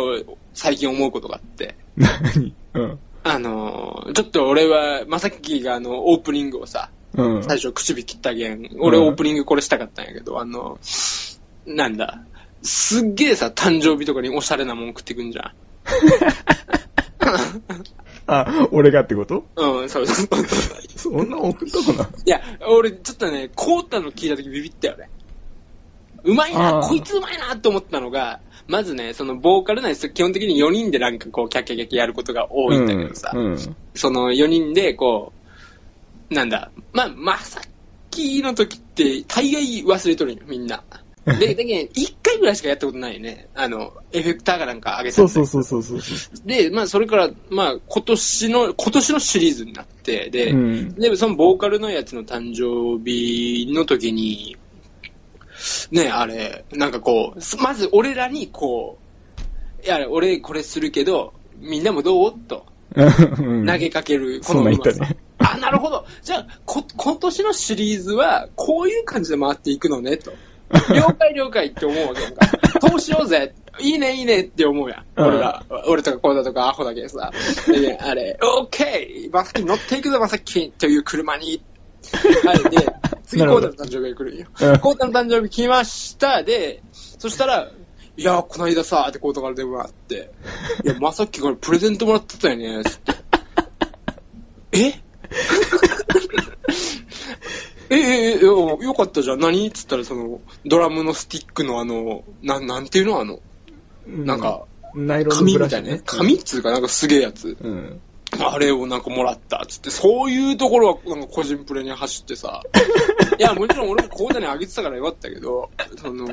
[0.52, 1.76] 最近思うことがあって。
[2.34, 2.54] 何？
[2.74, 2.98] うん。
[3.24, 7.42] あのー、ちょっと俺は、まさっきがあの、オープニングをさ、うん。
[7.42, 10.78] 最初唇切ったげん、俺うんオープニングこれしたかったんやけど、あの、
[11.66, 12.22] なんだ、
[12.62, 15.52] すっげえさ、誕生日とかにおしゃれなもん食ってくんじゃ
[18.26, 19.36] あ、俺がってこと？
[19.36, 19.44] ん。
[19.80, 20.46] うん、そうそうそう。
[20.96, 25.08] そんな送ったかないや、俺ちょっとね、凍ったの聞いた時ビビったよね。
[26.24, 30.12] うまいな、こいつうまいなって思ったのが、まずね、そのボーカルなんですよ。
[30.12, 33.46] 基本的に4人でなんかこう、キャッキャキャッキャやることが多いんだけどさ、うん。
[33.46, 35.32] うんその4人でこ
[36.30, 37.60] う、なんだ、まあ、まさ
[38.10, 40.84] きの時って大概忘れとるんよ、みんな。
[41.38, 43.48] で、だけど、1回ぐらいしかやったことないよね。
[43.54, 46.00] あの、エフェクターがなんか上げたそうそうそうそうそう。
[46.46, 54.56] で、まあ、それから、まあ、今年の、今年のシリーズになって、で、うんで、そのボーカルのやつの誕生日の時に、
[55.90, 58.98] ね、あれ、なんかこう、まず俺らにこ
[59.82, 62.32] う、いや、俺これするけど、みんなもどう？
[62.46, 66.06] とうん投げかける、そんなん言ったねあ、なるほど。
[66.22, 70.32] じゃあ、こ、今年のシリーズは、こういう感じで回っていくのね、と。
[70.94, 72.46] 了解了解って思うわけやんか。
[72.80, 73.54] そうしようぜ？
[73.80, 75.04] いいねいいねって思うやん。
[75.16, 75.64] うん俺ら。
[75.86, 77.32] 俺とかコーダとかアホだけどさ。
[77.66, 81.62] であれ、オッケーまさき乗っていくぞまさきという車に。
[82.44, 82.86] はい、で、
[83.28, 84.46] 次コーなるほどダの誕生日が来るんよ。
[84.58, 86.42] うんコーダの誕生日来ました。
[86.42, 87.70] で、そしたら、
[88.16, 90.32] いや、この間さ、ってコーダから電話あって、
[90.82, 93.12] いや、まさきからプレゼントもらってたよね、つって。
[94.72, 95.02] え？
[97.90, 99.40] え、え、え、よよかったじゃん。
[99.40, 99.66] 何？
[99.66, 103.20] っつったら、その、ドラムのスティックのあの、なん、なんていうの？
[103.20, 103.40] あの、
[104.06, 104.64] なんか、
[104.94, 106.02] ナイロンの紙ブラシねみたいなね。。
[106.04, 107.56] 紙っつうか、なんかすげえやつ。
[107.60, 108.00] うん。
[108.40, 112.62] あれをなんかもらったっつって、そういうところはなんか個人プレに走ってさ。
[113.38, 116.26] いや、もちろん俺もコーダにあげてたからよかったけど、その、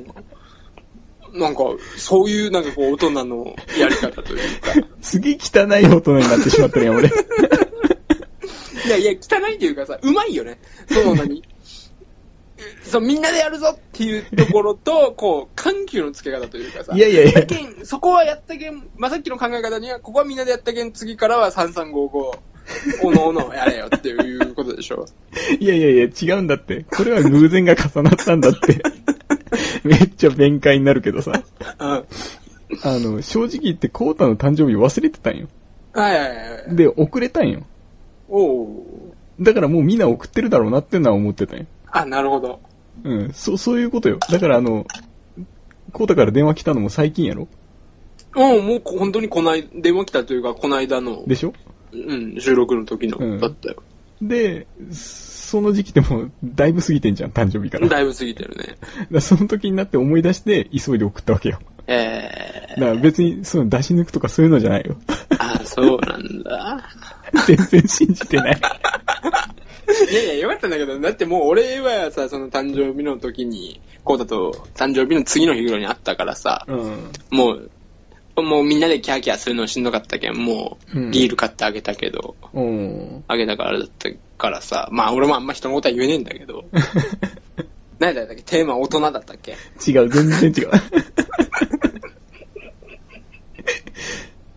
[1.34, 1.64] なんか、
[1.98, 4.74] そういうなんかこう大人のやり方というか。
[5.02, 7.10] すげえ汚い大人になってしまったね、俺。
[8.86, 10.60] いやいや、汚いというかさ、うまいよね。
[10.90, 11.44] その何？
[12.84, 16.96] そう、みんなでやるぞっていうところと、こう、緩急のつけ方というかさ。
[16.96, 17.42] いやいやいや
[17.84, 22.40] そこはやったけん、まあ、さっきの考え方には、ここはみんなでやったけん、次からは3355、
[23.04, 25.06] おのおのやれよっていうことでしょ。
[25.60, 26.86] いやいやいや、違うんだって。
[26.96, 28.82] これは偶然が重なったんだって。
[29.84, 31.32] めっちゃ弁解になるけどさ。
[31.80, 31.88] うん。
[31.88, 32.06] あ
[32.84, 35.48] の、正直言ってコータの誕生日忘れてたんよ。
[35.94, 36.76] はいはいはい。
[36.76, 37.64] で、遅れたんよ。
[38.28, 39.06] おう
[39.40, 41.66] だからもうみんな送ってるだろうなってのは思ってたんよ。
[41.96, 42.60] あ、なるほど。
[43.04, 44.20] うん、そ、そういうことよ。
[44.30, 44.86] だからあの、
[45.94, 47.48] コータから電話来たのも最近やろ？
[48.36, 51.54] うん、もうこ本当にこない、電話来たというか、こないだの、でしょ？
[51.94, 53.82] うん、収録の時の、うんだったよ。
[54.22, 57.88] で、その時期でもだいぶ過ぎてんじゃん、誕生日から。
[57.88, 58.76] だいぶ過ぎてるね。
[59.10, 61.60] らその時になって思い出して急いで送ったわけよ。
[61.88, 64.96] えだから別にその出し抜くとかそういうのじゃないよ。
[65.08, 66.90] ー、あ、そうなんだ。
[67.48, 68.62] 全然信じてない。
[70.12, 77.12] いやいや、よかったんだけど、だってもう俺はさ、その誕生日の時に、こうだと誕生日の次の日ぐらいに会ったからさ、うん。
[77.32, 77.72] もう、
[78.42, 83.24] もうみんなでキャーキャーするのしんどかったけん、もううんビール買ってあげたけど、うん。
[83.28, 86.66] あげたからだったからさ、まあ俺もあんま人のことは言えねえんだけど、
[88.00, 89.52] 何だったっけテーマ大人だったっけ？
[89.88, 90.72] 違う、全然違う。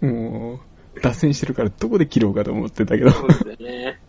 [0.07, 0.61] も
[0.97, 3.11] う、脱線してるからどこで切ろうかと思ってたけど。
[3.11, 4.01] そうだよね。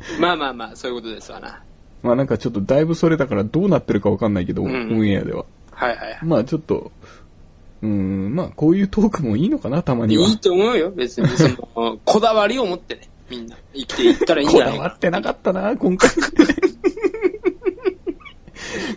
[0.20, 1.62] まあまあまあ、そういうことですわな。
[2.02, 5.44] まあなんかちょっとだいぶそれだからどうなってるかわかんないけど、うんオンエアでは。
[5.72, 6.18] はいはいはい。
[6.22, 6.92] まあちょっと、
[7.82, 10.28] うーん、まあこういうトークもいいのかな、たまには。
[10.28, 11.28] いいと思うよ、別に。
[11.36, 13.56] その、こだわりを持ってね、みんな。
[13.74, 16.10] 生きていったらいいんじこゃないかだわってなかったな、今回。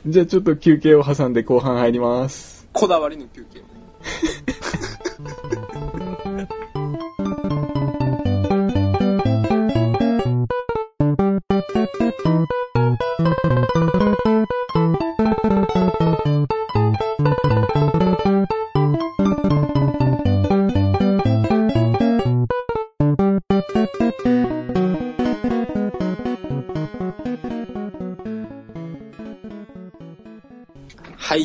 [0.06, 2.68] じゃあちょっと休憩を挟んで後半入ります。
[2.74, 3.60] こだわりの休憩。
[3.60, 3.70] はい、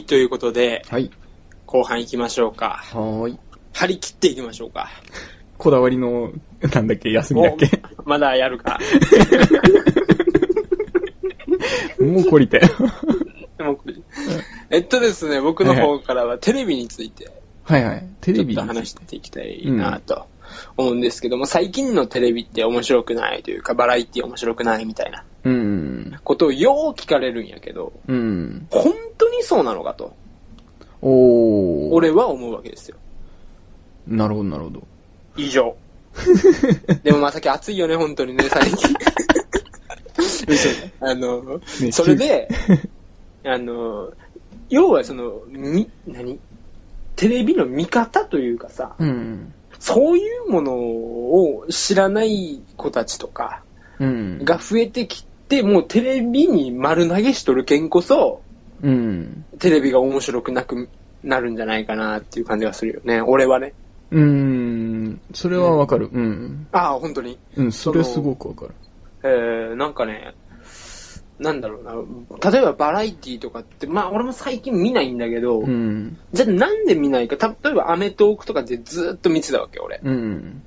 [0.06, 1.10] ということで、はい。
[1.66, 2.80] 後半行きましょうか。
[2.92, 3.38] はーい。
[3.72, 4.88] 張り切っていきましょうか。
[5.58, 6.32] こだわりの、
[6.74, 7.82] なんだっけ、休みだっけ？
[8.04, 8.78] おまだやるか。
[12.00, 12.60] もう懲りて。
[13.58, 13.94] もうこれ
[14.70, 17.30] えっとですね、僕の方からはテレビについて
[17.64, 18.08] はいはい。
[18.20, 20.26] テレビにちょっと話していきたいなと
[20.76, 26.18] 思うんですけども、最近のテレビって面白くないというか、バラエティ面白くないみたいなうん。
[26.24, 28.66] ことをよう聞かれるんやけど、うん。
[28.70, 30.16] 本当にそうなのかと、
[31.00, 31.92] おー。
[31.92, 32.96] 俺は思うわけですよ。
[34.08, 34.82] なるほど、なるほど。
[35.36, 35.76] 以上。
[37.04, 38.94] でもまあさっき暑いよね、本当にね、最近。
[41.00, 42.48] あの、ねそれで、
[43.44, 44.12] あの、
[44.68, 46.40] 要はその、み、何？
[47.14, 49.54] テレビの見方というかさ、うん。
[49.78, 53.62] そういうものを知らない子たちとか
[54.00, 54.44] うん。
[54.44, 58.42] が増えてきて、もうテレビに丸投げしとるけんこそ、
[58.82, 59.46] うん。
[59.58, 60.88] テレビが面白くなく
[61.22, 63.20] なるんじゃないかなっていう感じがするよね。
[63.20, 63.74] 俺はね。
[64.10, 66.08] うーん、それはわかる。
[66.12, 66.68] うん。
[66.72, 67.38] ああ、本当に。
[67.56, 68.74] うん、それはすごくわかる。
[69.24, 70.34] えー、なんかね、
[71.38, 72.50] なんだろうな。
[72.50, 76.18] 例えばバラエティとかって、まあ俺も最近見ないんだけど、うん。
[76.32, 77.36] じゃあなんで見ないか。
[77.36, 80.00] た例えばアメトークとかでずーっと見てたわけ、俺。
[80.02, 80.62] うん。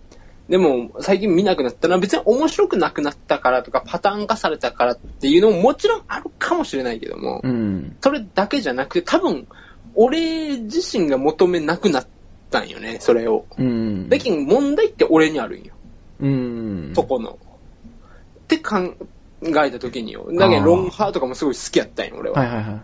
[0.49, 7.95] でも、最近見なくなったのは別に面白くなくなったからとか、パターン化されたからっていうのももちろんあるかもしれないけども、うん。
[8.01, 9.47] それだけじゃなくて、多分、
[9.93, 12.07] 俺自身が求めなくなっ
[12.49, 13.45] たんよね、それを。
[13.59, 14.09] うん。
[14.09, 15.75] だけど問題って俺にあるんよ、
[16.19, 16.91] うん。
[16.95, 17.31] そこの。
[17.31, 18.95] って考
[19.43, 20.27] えた時によ。
[20.31, 22.39] だけど、ロンハーとかもすごい好きやったんよ、俺は。
[22.39, 22.81] はいはいはい。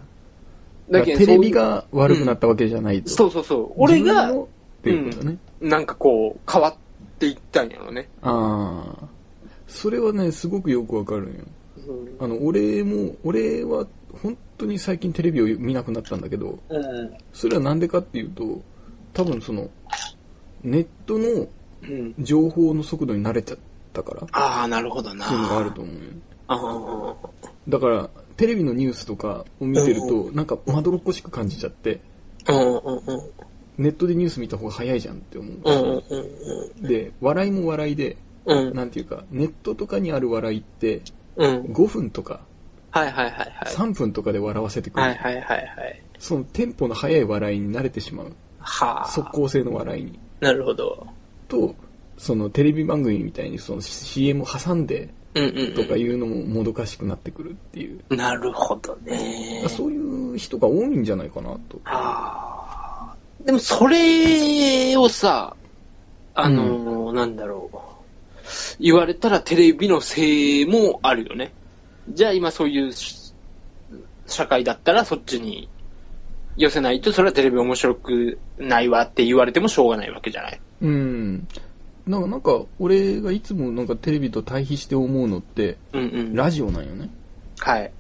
[0.92, 3.10] だけどテレビが悪くなったわけじゃないと。
[3.10, 3.74] そうそうそう。
[3.78, 4.48] 俺がっ
[4.84, 5.38] ていうことね。
[5.62, 6.76] なんかこう、変わっ
[7.20, 8.10] ていったんやろね。
[8.22, 9.08] ああ。
[9.68, 11.44] それはね、すごくよくわかるんよ。
[12.20, 13.86] あの、俺も、俺は
[14.22, 17.14] 本当に最近テレビを見なくなったんだけど、うん。
[17.34, 18.62] それはなんでかっていうと、
[19.14, 19.70] 多分その、
[20.64, 21.48] ネットの
[21.84, 22.16] うん。
[22.20, 23.58] 情報の速度に慣れちゃっ
[23.94, 25.28] たからっああ、なるほどな。
[25.28, 26.00] ていうのがあると思うよ。
[26.48, 27.16] あ
[27.68, 32.02] だから、テレビのニュースとかを見てると、なんかまどろっこしく感じちゃって、
[32.48, 32.54] あ。
[32.54, 33.22] うんうんうん。
[33.78, 36.88] ネットでニュース見た方が早いじゃんって思う。
[36.88, 38.74] で、笑いも笑いで、うん。
[38.74, 41.02] なんていうか、ネットとかにある笑いって、
[41.36, 41.62] うん。
[41.64, 42.42] 5分とか
[42.96, 43.74] はいはいはいはい。
[43.74, 45.10] 3分とかで笑わせてくれる。
[45.10, 46.02] はいはいはいはい。
[46.18, 48.32] そのテンポの速い笑いに慣れてしまう。
[48.60, 49.08] はあ。
[49.10, 50.18] 速攻性の笑いに。
[50.40, 51.06] なるほど。
[51.50, 51.76] と、
[52.18, 55.10] そのテレビ番組みたいにその CM を挟んで
[55.76, 58.00] とかいうのももどかしくなってくるっていう。
[58.10, 58.18] うん。
[58.18, 59.66] なるほどね。
[59.68, 61.82] そういう人が多いんじゃないかなと。
[61.84, 62.65] はあ。
[63.46, 65.56] でもそれをさ、
[66.34, 67.78] あのーなんだろう。
[68.80, 71.52] 言われたらテレビのせいもあるよね。
[72.10, 73.34] じゃあ今そういうし
[74.28, 75.70] 社会だったらそっちに
[76.58, 80.60] 寄せないとそれはテレビ面白くないわって言われてもしょうがないわけじゃない。
[80.82, 81.48] うん。
[82.08, 86.36] なんか、なんか、俺がいつもなんかテレビと対比して思うのって、うんうん。
[86.36, 87.10] ラジオなんよね。
[87.60, 87.92] はい。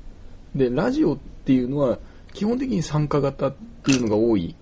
[0.53, 1.97] で、ラジオっていうのは、
[2.34, 4.55] 基本的に参加型っていうのが多い。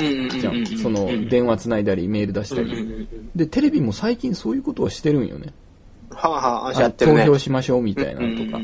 [0.00, 0.66] じゃん。
[0.78, 3.08] その、電話つないだり、メール出したり。
[3.34, 5.52] で、テレビも最近そういうことはしてるんよね。
[6.10, 7.24] はあはあ、やってるね。
[7.24, 8.60] 投票しましょうみたいなとか、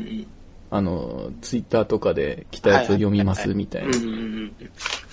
[0.69, 3.91] あの、ツイッターとかで来たやつを読みますみたいな。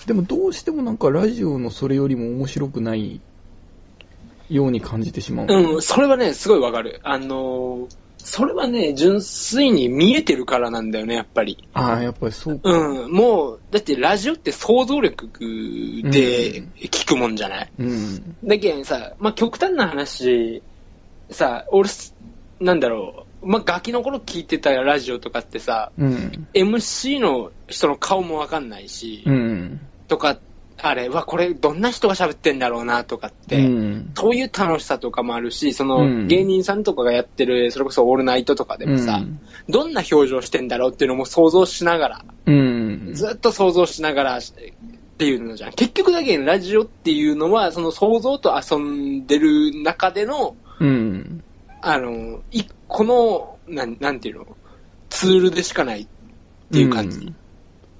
[0.05, 3.21] でもどうしてもなんかラジオのそれよりも面白くない
[4.49, 5.47] ように感じてしまう。
[5.49, 6.99] うん、それはね、すごいわかる。
[7.03, 11.63] あのーそれはね、純粋に見えてるからなんだよね、やっぱり。
[11.73, 12.71] ああ、やっぱりそうか。
[12.71, 13.11] うん。
[13.11, 15.29] もう、だってラジオって想像力
[16.03, 18.35] でうん聞くもんじゃない、うん。
[18.43, 20.63] だけどさ、まあ、極端な話、
[21.29, 22.15] さ、俺す、
[22.59, 26.47] なんだろう、まあ、ガキの頃聞いてたラジオとかってさ、うん。
[26.55, 29.81] MC の人の顔もわかんないし、うん。
[30.07, 30.39] とか、
[30.81, 34.11] あれ、わ、これどんな人が喋ってんだろうなとかって、うん。
[34.15, 43.11] そういう楽しさとかもあるし、そうんの芸人さんとかがやってる、それこそオールナイトとかでもさ、うんどんな表情してんだろうっていうのも想像しながら、うん。
[43.13, 44.41] ずっと想像しながらっ
[45.17, 45.71] ていうのじゃん。
[45.71, 51.43] 結局だけどラジオっていうのは、その想像と遊んでる中での、うん。
[51.81, 54.57] あの、一個の、なん、なんていうの、
[55.09, 56.07] ツールでしかないっ
[56.71, 57.33] ていう感じ。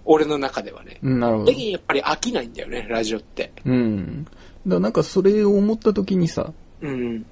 [0.05, 0.99] 俺の中ではね。
[1.01, 1.19] うん。
[1.19, 3.51] なるほどやっぱり飽きないんだよね、ラジオって。
[3.65, 4.25] うん。
[4.25, 7.25] だからなんかそれを思った時にさ、うん。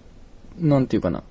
[0.60, 1.24] なんていうかな。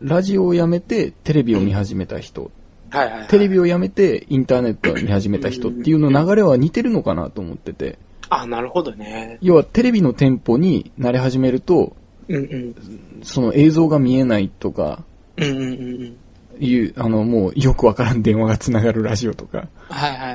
[0.00, 2.52] ラジオをやめてテレビを見始めた人、
[2.90, 3.28] はいはい、はい。
[3.28, 7.98] テレビをやめてインターネットを見始めた人っていうの流れは似てるのかなと思ってて、
[8.30, 9.38] あ、なるほどね。
[9.40, 11.96] 要はテレビのテンポに慣れ始めると、
[12.28, 12.74] うんうん。
[13.22, 15.04] その映像が見えないとか、
[15.36, 15.66] うんうんうんう
[16.04, 16.16] ん。
[16.60, 19.68] いう、あの、もうよくわからん電話がつながるラジオとか。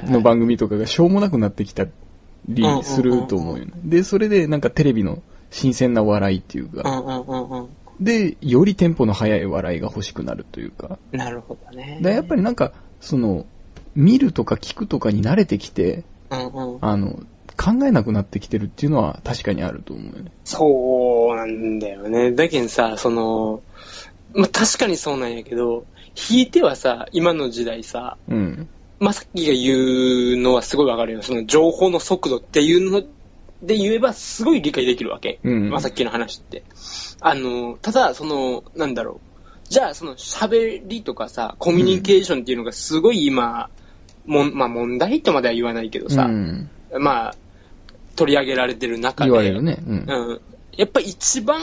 [0.06, 1.86] の番組とかがしょうもなくなってきた
[2.48, 3.72] りすると思うよね。
[3.84, 7.68] で、それでなんかテレビの新鮮な笑いっていうか。
[8.00, 12.00] で、よりテンポの速い笑いが欲しくなるというか、なるほどね。
[12.02, 13.46] でやっぱりなんか、その、
[13.96, 16.78] 見るとか聞くとかに慣れてきて、うんうん。
[16.82, 17.20] あの、
[17.56, 20.32] 考えなくなってきてるっていうのは確かにあると思うよね。
[20.44, 22.32] そうなんだよね。
[22.32, 23.62] だけどさ、その、
[24.34, 25.86] まあ、確かにそうなんやけど、
[26.16, 28.70] 引いてはさ、今の時代さ、うん。
[29.00, 31.22] まあ、さっきが言うのはすごいわかるよ。
[31.22, 33.02] その情報の速度っていうの
[33.62, 35.40] で言えばすごい理解できるわけ。
[35.44, 36.64] うんまあ、さっきの話って。
[37.22, 39.34] あの、ただ、その、なんだろう。
[39.70, 43.70] じゃあ、その喋りとかさ、コミュニケーションっていうのがすごい今、
[44.26, 46.70] もん、まあ問題とまでは言わないけどさ、うん。
[47.00, 47.36] まあ、
[48.16, 49.32] 取り上げられてる中で。
[49.32, 49.80] 言われるね。
[49.86, 50.06] うん。
[50.08, 50.42] うん。
[50.76, 51.62] やっぱ一番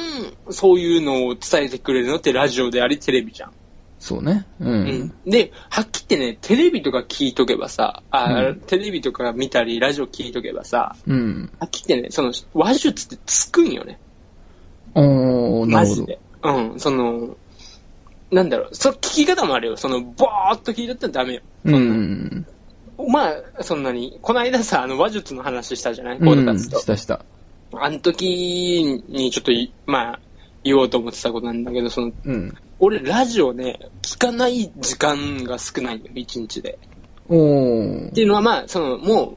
[0.51, 3.53] そういうのを伝えてくれるのってラジオでありテレビじゃん。
[4.01, 4.47] そうね。
[4.61, 4.65] う。
[4.65, 4.89] うん
[5.27, 5.31] ん。
[5.31, 11.53] で、はっきり言ってね、テレビとか聞いとけばさ、あ、うんテレビとか見たり、ラジオ聞いとけばさ、うん。
[11.61, 14.01] はっきり言ってね、その、話術ってつくんよね。
[14.95, 16.01] おー、なるほど。
[16.01, 16.19] マジで。
[16.43, 17.37] うん、その、
[18.31, 19.77] なんだろう、その聞き方もあるよ。
[19.77, 21.43] その、ぼーっと聞いとったらダメよ。
[21.67, 22.47] うそん。
[23.09, 23.29] ま
[23.59, 26.19] あ、そんなに、この間さ、あの、話術の話したじゃない？
[26.19, 26.39] ポうん。
[26.41, 26.79] ードキャスト。
[26.81, 27.25] したした。
[27.73, 30.21] あの時にちょっとい、まあ、
[30.65, 32.55] 言おうと思ってたことなんだけど、その、うん。
[32.79, 36.79] 俺、ラジオね、聞かない時間が少ないんだよ、一日で。
[38.11, 38.21] って。
[38.21, 39.37] いうのは、まあ、その、も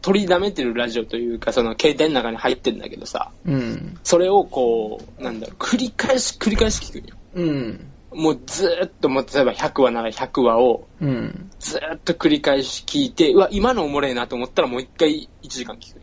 [0.00, 3.98] 取りだめてるラジオというか、その、携帯の中に入ってんだけどさ、うん。
[4.02, 7.16] それをこう、なんだろう、繰り返し繰り返し聞くんよ。
[7.34, 7.90] うん。
[8.12, 11.50] もうずーっと、もう例えば100話なら100話を、うん。
[11.58, 16.00] ずーっと繰り返し聞いて、うわ、今のおもれえなと思ったらもう一回1時間聞く。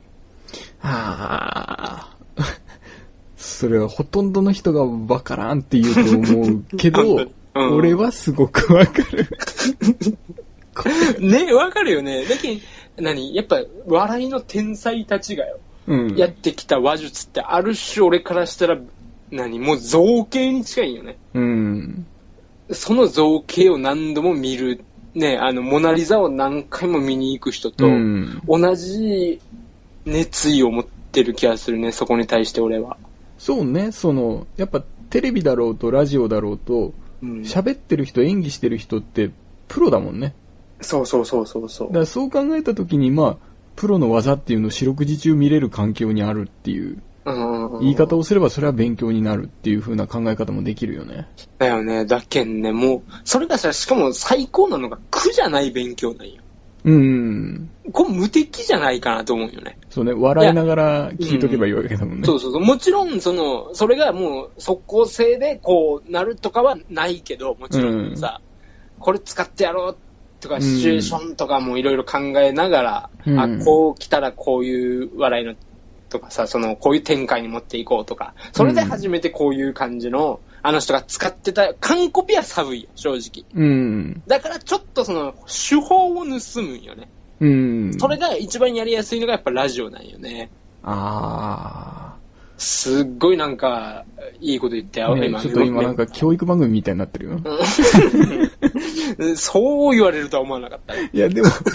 [0.82, 2.44] ああ。
[3.42, 6.02] それはほとんどの人がわからんって言うと
[6.34, 9.28] 思うけど、 うん俺はすごくわかる。
[11.20, 12.24] ね、わかるよね。
[12.24, 12.62] だけど、
[12.98, 13.36] 何？
[13.36, 16.16] やっぱ、笑いの天才たちがよ、うん。
[16.16, 18.78] やってきた話術ってある種俺からしたら、
[19.32, 19.60] 何？
[19.60, 21.18] もう造形に近いんよね。
[21.34, 22.06] うん。
[22.72, 28.42] その造形を何度も見る、ね、あの、モナリザを何回も見に行く人と、うん。
[28.48, 29.42] 同じ
[30.06, 32.96] 熱意を持ってる気がするね、そこに対して俺は。
[33.42, 39.32] そうね、その、やっぱテレビだろうとラジオだろうと、うん喋ってる人、演技してる人って
[39.68, 40.36] プロだもんね。
[40.80, 47.80] そうそうそうそうそだからそう考えた時に、まあ、プロの技っていうのを四六時中見れる環境にあるっていうう。
[47.82, 51.28] 言い方をすればそれは勉強になるっていう風な考え方もできるよね。
[51.58, 52.06] だよね。
[52.06, 56.44] だけんね、もう、それがさ、しかも最高なのが苦じゃない勉強なんよ。
[56.84, 57.70] うん。
[57.92, 59.78] これ無敵じゃないかなと思うよね。
[59.90, 62.26] そうね、笑いながら聞いとけばいいわけだもんね。
[62.26, 62.62] そうそうそう。
[62.62, 68.42] もちろん、その、それがもう即効性でこうなるとかはないけど、もちろんさ、
[69.00, 69.98] これ使ってやろう
[70.40, 75.56] とか、シチュエーションとかもいろいろ考えながら、うんあ、こう来たらこういう笑いの、
[76.10, 83.46] とかさ、その、こういう展開に持っていこうとか、それで初めてこういう感じの、あの人が使ってた、完コピは寒いよ、正直。
[83.56, 84.24] うん。
[84.28, 87.10] だからちょっとその、手法を盗むんよね。
[87.40, 87.94] うん。
[88.00, 90.52] それが一番やりやすいのがやっぱラジオなんよね。
[90.84, 92.16] あ
[92.58, 94.06] すっごいなんか、
[94.40, 95.10] いいこと言ったあ。
[95.10, 97.42] よ、ね、ちょっと今なんか教育番組みたいになってるよ。
[99.18, 101.10] うんそう言われるとは思わなかったね。
[101.12, 101.66] いや、でも、 なんか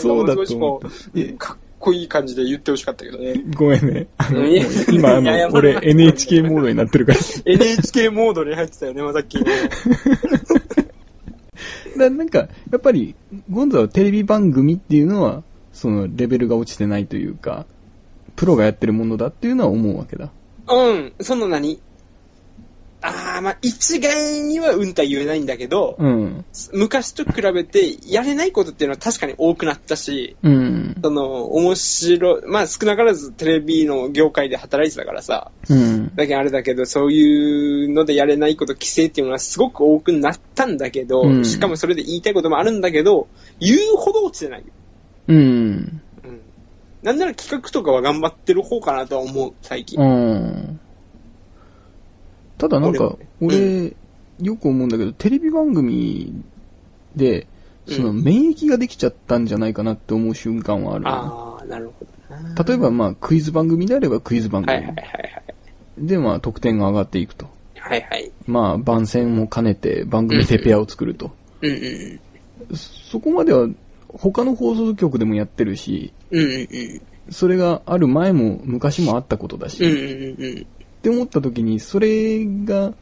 [0.00, 0.82] そうだと思。
[1.14, 3.42] う、かっこいい感じで言ってほしかったけどね。
[3.54, 4.08] ごめんね。
[4.18, 7.18] あの今、あの、俺 NHK モードになってるから。
[7.44, 9.38] NHK モードに入ってたよね、まさっき。
[11.98, 13.14] だなんか、やっぱり、
[13.50, 17.66] ゴンザはテレビ番組っていうのは、その、レベルが落ちてないというか、
[18.36, 20.30] プロがやってるものだっていうのは思うわけだ。
[20.68, 21.80] うん、その何？
[23.00, 26.44] ああ、まあ、一概にはうんとは言えないんだけど、うん。
[26.72, 30.96] 昔と比べてやれないことっていうのは確かに多くなったし、うん。
[31.00, 36.14] その、面白い、まあ少なからずテレビの業界で働いてたからさ、うん。
[36.16, 43.28] だけどあれだけど、そういうのでやれないこと、規制っていうのはすごく多くなったんだけど、うんしかもそれで言いたいこともあるんだけど、
[43.60, 44.66] 言うほど落ちてないよ。
[45.28, 45.36] うん。
[45.36, 46.40] うん。
[47.02, 50.00] なんなら企画とかは頑張ってる方かなとは思う、最近。
[50.00, 50.80] うん。
[52.58, 53.94] ただなんか、俺
[54.40, 56.42] よく思うんだけど、テレビ番組
[57.16, 57.46] で、
[57.86, 62.64] そのうん免疫ができちゃったんじゃないかなって思う瞬間はあるああ、なるほどな。
[62.64, 64.76] 例えばまあ、クイズ番組であればクイズ番組。
[64.76, 65.42] はいはいはいは
[66.02, 66.06] い。
[66.06, 67.48] でまあ、得点が上がっていくと。
[67.76, 68.30] はいはい。
[68.46, 71.30] まあ、番宣も兼ねて番組でペアを作ると。
[71.62, 72.20] うんうん
[72.74, 73.68] そこまでは
[74.08, 76.42] 他の放送局でもやってるし、うん。
[76.42, 77.02] うん。
[77.30, 80.66] それがある前も昔もあったことだし、うんっうんうん。
[81.08, 82.92] て思った時に、それが、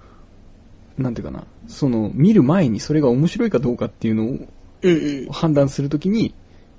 [0.96, 4.38] なんていうかな、その、見る前にそれが面白いかどうかっていうのを。
[5.32, 6.32] 判断するときに、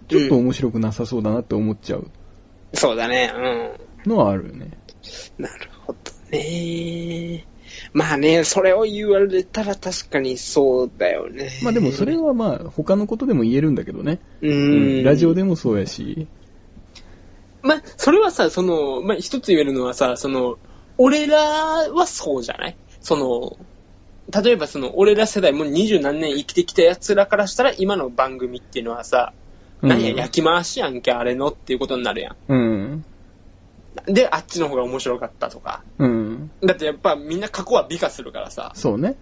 [0.08, 2.10] ちょっと面白くなさそうだなって思っちゃう
[2.74, 3.34] そうだね。
[4.06, 4.10] うん。
[4.10, 4.70] のはあるよね。
[5.38, 7.46] なるほどね。
[7.92, 11.50] まあね、それを言われたら確かにそうだよね。
[11.62, 14.20] まあでもそれはまあ他のことでも言えるんだけどね。
[14.42, 15.04] ううんん。
[15.04, 16.28] ラジオでもそうやし。
[17.62, 20.58] まあ、それはさ、その、まあ一つ言えるのはさ、その、
[20.98, 22.76] 俺らはそうじゃない？
[23.02, 23.58] その、
[24.44, 29.34] 例えばその、俺ら世代もう二十何年生きてきた奴らからしたら今の番組っていうのはさ、
[29.82, 32.84] うん何や、焼き回しやんけ、あれのっていうことになるやうん。
[32.94, 33.06] ん。
[34.08, 35.84] で、あっちの方が面白かったとか。
[36.00, 36.52] うん。
[36.64, 38.72] だってやっぱみんな過去は美化するからさ。
[38.74, 39.16] そうね。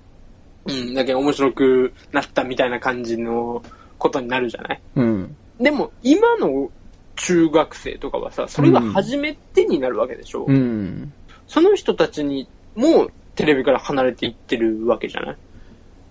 [0.66, 3.64] うん、だけど面白くなったみたいな感じの
[3.98, 4.82] ことになるじゃない？
[4.96, 5.36] うん。
[5.60, 6.72] でも、今の
[7.18, 11.14] 中学生とかはさ、それが初めてになるわけでしょ、うん。
[11.48, 15.38] その人たちにもテレビから離れていってるわけじゃない？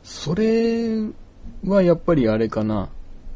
[0.03, 0.89] それ
[1.66, 2.89] はやっぱりあれかな。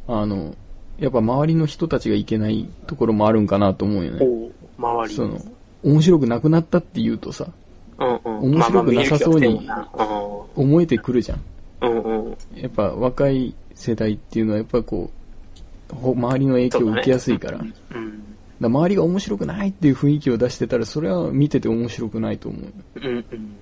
[0.07, 0.55] あの、
[0.99, 4.53] やっぱ周りの人たちがいけないところもあるんかなと思うよね。
[4.79, 5.15] 周り。
[5.15, 5.41] その、
[5.83, 7.47] 面白くなくなったって言うとさ、
[7.99, 8.53] うんうん。
[8.55, 9.69] 面白くなさそうに
[10.57, 11.41] 思えてくるじゃん。
[11.81, 12.37] なうんうん。
[12.55, 15.11] やっぱ若い世代っていうのはやっぱこ
[15.91, 17.59] う、ほ周りの影響を受けやすいから。
[17.59, 18.37] だかうん。
[18.61, 23.57] ら周りが面白くないっていう雰囲気を出してたら、それは見てて面白くないと思ううんうん。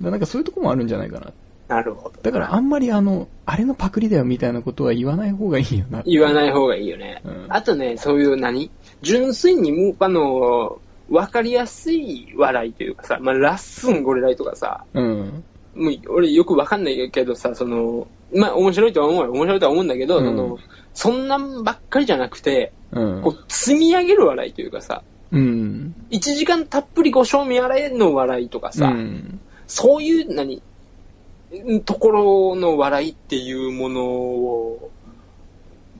[0.00, 1.32] らなんかそういうとこもあるんじゃないかな。
[1.68, 2.20] なるほど。
[2.22, 6.02] だからあんまりあの、あれのパクリだよみたいなことは言わない方がいいよな。
[6.06, 7.22] 言わない方がいいよね。
[7.24, 8.70] うんあとね、そういう何？
[9.02, 10.78] 純粋にもう、あの、
[11.10, 15.44] わかりやすい笑いというかさ、まあ、ラッスンゴレライとかさ、うん。
[15.74, 19.32] もう俺よくわかんないけどさ、その、まあ面白いとは思うよ。
[19.32, 20.58] 面白いとは思うんだけど、うんその、
[20.96, 23.30] そんなんばっかりじゃなくて、うんこ。
[23.30, 25.94] う、積み上げる笑いというかさ、うん。
[26.10, 29.38] 1時間たっぷりご賞味あれの笑いとかさ、うん。
[29.66, 30.62] そういう、何、
[31.84, 34.90] ところの笑いっていうものを、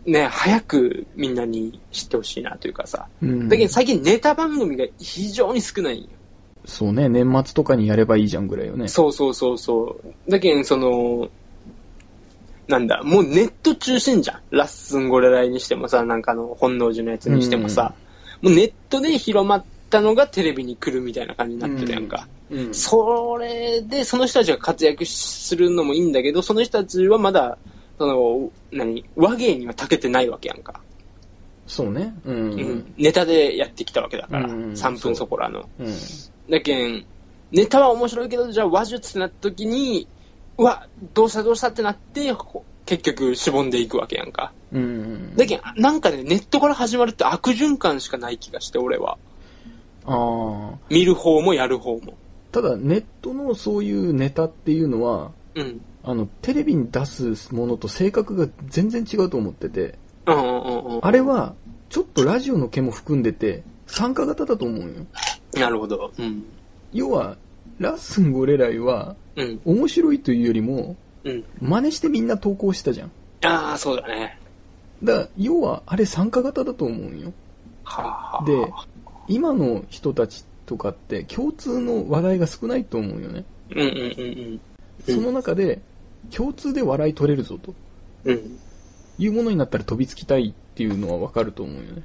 [0.06, 3.08] ね、早くみんなに知ってほしいなというかさ。
[3.20, 3.48] うん。
[3.50, 6.08] だけど最近ネタ番組が非常に少ないんよ。
[6.64, 8.88] そうね、年末とかにやればいいじゃんぐらいよね。
[8.88, 10.30] そうそうそうそう。
[10.30, 11.28] だけど、その、
[12.68, 14.40] なんだ、もうネット中心じゃん。
[14.50, 17.94] ラッスンゴレライにしてもさ、なんかあの、本能寺のやつにしてもさ、
[18.42, 22.28] もうネットで広まったのがテレビに来るみたいな感じになってるやんか。
[22.50, 22.74] うん。
[22.74, 27.58] それで、その人たちが活躍するのもいいんだけど、その人たちはまだ、
[27.98, 30.80] その、何、和芸には長けてないわけやんか。
[31.66, 32.14] そうね。
[32.24, 32.94] ううんん。
[32.96, 35.68] ネタでやってきたわけだから、うん3分そこらの。
[35.78, 35.86] うん。
[36.50, 37.06] だけん、
[37.52, 40.08] ネタは面白いけど、じゃあ話術ってなった時に、
[40.58, 44.52] うわ、どうしたどうしたってなって、ほ結局しぼんでいくわけやんか。
[44.72, 45.36] うん。
[45.36, 49.18] だけん、なんかね、ネットから始まるって悪循環しかない気がして、俺は。
[50.04, 50.78] ああ。
[50.88, 52.14] 見る方もやる方も。
[52.52, 55.80] ただ、ネットのそういうネタっていうのは、うん。
[56.04, 61.00] あの、テレビに出すものと性格が全然違うと思ってて、うんうんうんうん。
[61.02, 61.54] あれは、
[61.88, 65.06] ちょっとラジオの毛も含んでて、参加型だと思うよ。
[65.54, 66.12] なるほど。
[66.16, 66.44] うん。
[66.92, 67.36] 要は、
[67.78, 69.60] ラッスンゴレライは、うん。
[69.64, 71.44] 面白いというよりも、うん。
[71.60, 73.10] 真似してみんな投稿したじゃん。
[73.44, 74.38] ああ、そうだね。
[75.02, 77.32] だ要は、あれ参加型だと思うよ。
[77.84, 78.06] はあ、
[78.38, 78.44] はあ。
[78.44, 78.72] で、
[79.28, 83.44] 今の人たちとかって共通の話題が少ないと思うよね。
[83.70, 84.60] うんうんうん
[85.08, 85.14] うん。
[85.14, 85.80] その中で、
[86.34, 87.74] 共通で笑い取れるぞと
[88.24, 88.58] うん。
[89.18, 92.02] いうものになったら飛びつきたいっていうのはわかると思うよね。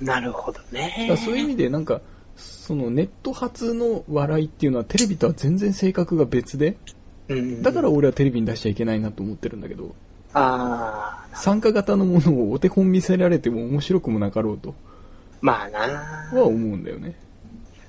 [0.00, 1.16] なるほどねら。
[1.16, 2.00] そういう意味でなんか、
[2.36, 6.76] そのネット発の笑いっていうのはテレビとは全然性格が別で、
[7.28, 9.94] うんうんだから俺はテレビに出しちゃいけないなと思ってるんだけど、
[10.32, 14.74] ああ、参加型のものをお手本見せられても面白くもなかろうと
[15.40, 15.78] まあな
[16.32, 17.14] は思うんだよね。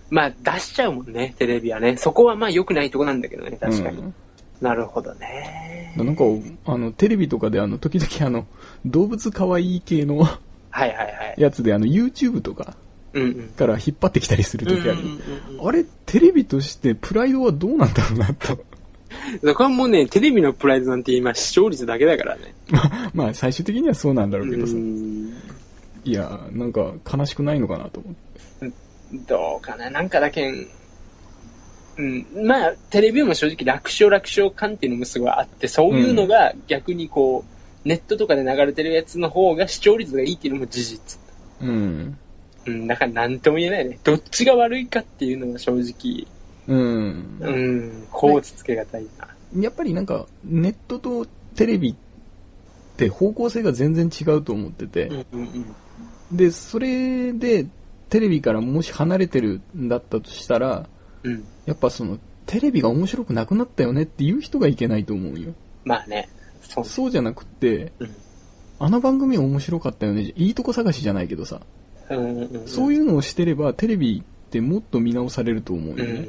[0.09, 1.97] まあ出しちゃうもんね、テレビはね。
[1.97, 3.99] そこはまあ良くないとこなんだけどね、確かに。
[3.99, 4.13] うん
[4.61, 5.93] なるほどね。
[5.97, 6.23] なんか、
[6.65, 8.47] あの、テレビとかであの、時々あの、
[8.85, 10.37] 動物可愛い系のはい
[10.71, 11.35] はいはい。
[11.37, 12.75] やつであの、YouTube とか。
[13.57, 14.93] から引っ張ってきたりする時ある。
[14.93, 18.63] うんうんうんうんあれ、テレビとしてプライドはどうなんだろうなと。
[19.43, 22.53] そこはもうね、テレビのプライドなんて今視聴率だけだからね。
[22.69, 24.73] まあ、まあ、最終的にはそうなんだろうけどさ。
[24.73, 25.33] うん
[26.07, 28.75] いや、なんか悲しくないのかなと思って。
[29.27, 30.67] どうかな、なんかだけん、
[31.97, 41.19] うん、まあ、テレビも正直楽勝楽勝感っていうのもすごいあって、そういうのが逆にこう、ネットとかで流れてるやつの方が視聴率がいいっていうのも事実。
[41.61, 42.17] うん。
[42.67, 43.99] うん、だから何とも言えないね。
[44.03, 46.27] どっちが悪いかっていうのは正直、
[46.67, 47.37] うん。
[47.39, 49.27] うん、こうつつけがたいな。
[49.59, 51.95] やっぱりなんか、ネットとテレビっ
[52.97, 55.41] て方向性が全然違うと思ってて、うんうん
[56.31, 56.37] うん。
[56.37, 57.65] で、それで、
[58.09, 60.87] テレビからもし離れてるんだったとしたら、
[61.23, 61.45] うん。
[61.65, 65.53] やっぱその、テレビが面白くなくなったよねっていう人がいけないと思うよ。
[65.85, 66.29] まあね、
[66.61, 68.15] そうそうじゃなくって、うん。
[68.79, 70.33] あの番組面白かったよね。
[70.35, 71.61] いいとこ探しじゃないけどさ。
[72.65, 76.03] そういうのをしてれば、テレビってもっと見直されると思うよね。
[76.03, 76.27] うん。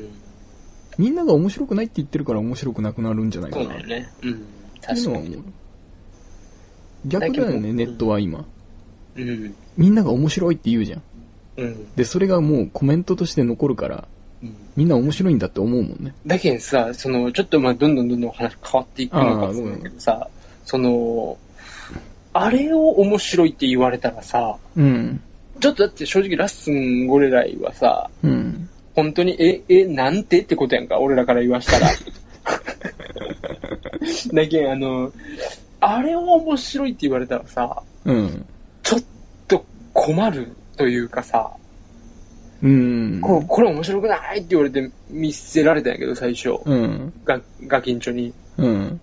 [0.99, 3.65] みんなが面白くないって言ってるから面白くなくなるんじゃないかな。
[3.65, 4.11] そうだよね。
[4.23, 4.45] うん。
[4.83, 5.43] 確かに。
[7.07, 8.45] 逆だよね、ネットは今。
[9.17, 9.55] うん。
[9.77, 11.03] みんなが面白いって言うじゃん。
[11.57, 11.95] うん。
[11.95, 14.09] で、それがもうコメントとして残るから、
[14.43, 16.15] うんみんな面白いんだって思うもんね。
[16.25, 20.29] だけどさ、その、ちょっとまあ、どんどんどんどん話変わっていくのかもしれないけどさ、
[20.65, 21.37] その、
[22.33, 25.21] あれを面白いって言われたらさ、うん。
[25.61, 28.69] ちょっとだって正直ラッスンゴレライはさ、うん。
[28.95, 31.89] 本当に、え、え、なんてってことやんか、俺らから言わしたら。
[34.33, 35.13] だけど、あの、
[35.81, 38.47] あれを面白いって言われたらさ、うん。
[38.83, 39.01] ちょっ
[39.47, 41.53] と困るというかさ、
[42.63, 43.21] うん。
[43.21, 46.59] これこれ面白くないって言われて見せられたんやけど、最初。
[46.65, 47.13] うん。
[47.25, 48.33] が、ガキンチョに。
[48.57, 49.01] うん。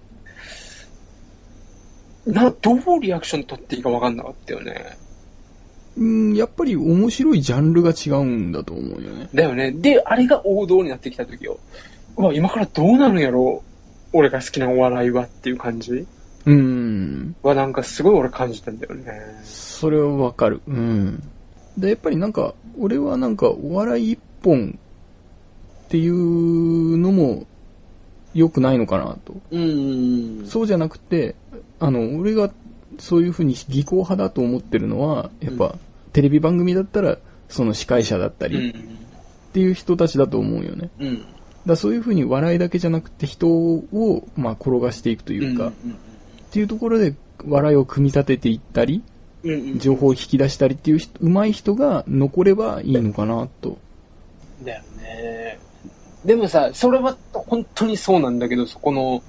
[2.25, 4.97] な、どうリアクション取っていいか分かんなかったよね。
[5.97, 9.29] うん、やっぱり面白いジャンルが違うんだと思うよね。
[9.33, 9.71] だよね。
[9.71, 11.57] で、あれが王道になってきた時よ。
[12.17, 13.63] うわ、今からどうなるんやろ
[14.11, 16.05] 俺が好きなお笑いはっていう感じ？
[16.45, 17.35] うん。
[17.41, 19.41] はなんかすごい俺感じたんだよね。
[19.43, 20.61] それはわかる。
[20.67, 21.23] うん。
[21.77, 24.77] で、やっぱりなんか、俺はなんか、お笑い一本
[25.85, 27.45] っていうのも
[28.33, 29.35] 良くないのかなと。
[29.51, 30.45] うん。
[30.45, 31.35] そうじゃなくて、
[31.79, 32.51] あの、俺が
[32.99, 35.79] そういうふうに技巧派だと思ってるのは、やっぱ、うん
[36.15, 37.17] テレビ番組だったら、
[37.49, 38.97] その司会者だったうりっん。
[39.51, 40.89] ていう人たちだと思うよね。
[40.97, 41.25] うん。
[41.65, 45.71] だそういうふうに笑いだけじゃなくて人を、まあ、転がしていくというか、っ
[46.51, 49.03] ていうところで笑いを組み立てていったり。
[49.77, 53.77] 情報を引き出したりっていう人上手い人が残ればいいのかなと。
[54.63, 55.59] だよね。
[56.23, 59.21] でもさ、それは本当にそうなんだけど、そこの、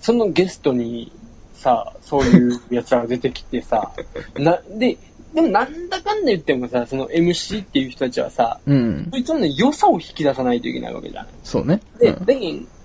[0.00, 1.12] そのゲストに
[1.52, 3.92] さ、そういう奴らが出てきてさ、
[4.38, 4.96] な、で、
[5.38, 9.08] でもなんだかんだ言ってもさ、その MC っていう人たちはさ、うん。
[9.12, 11.32] そいつのね、良さを引き出さないといけないわけじゃない。
[11.44, 11.80] そうね。
[12.00, 12.40] で、だけど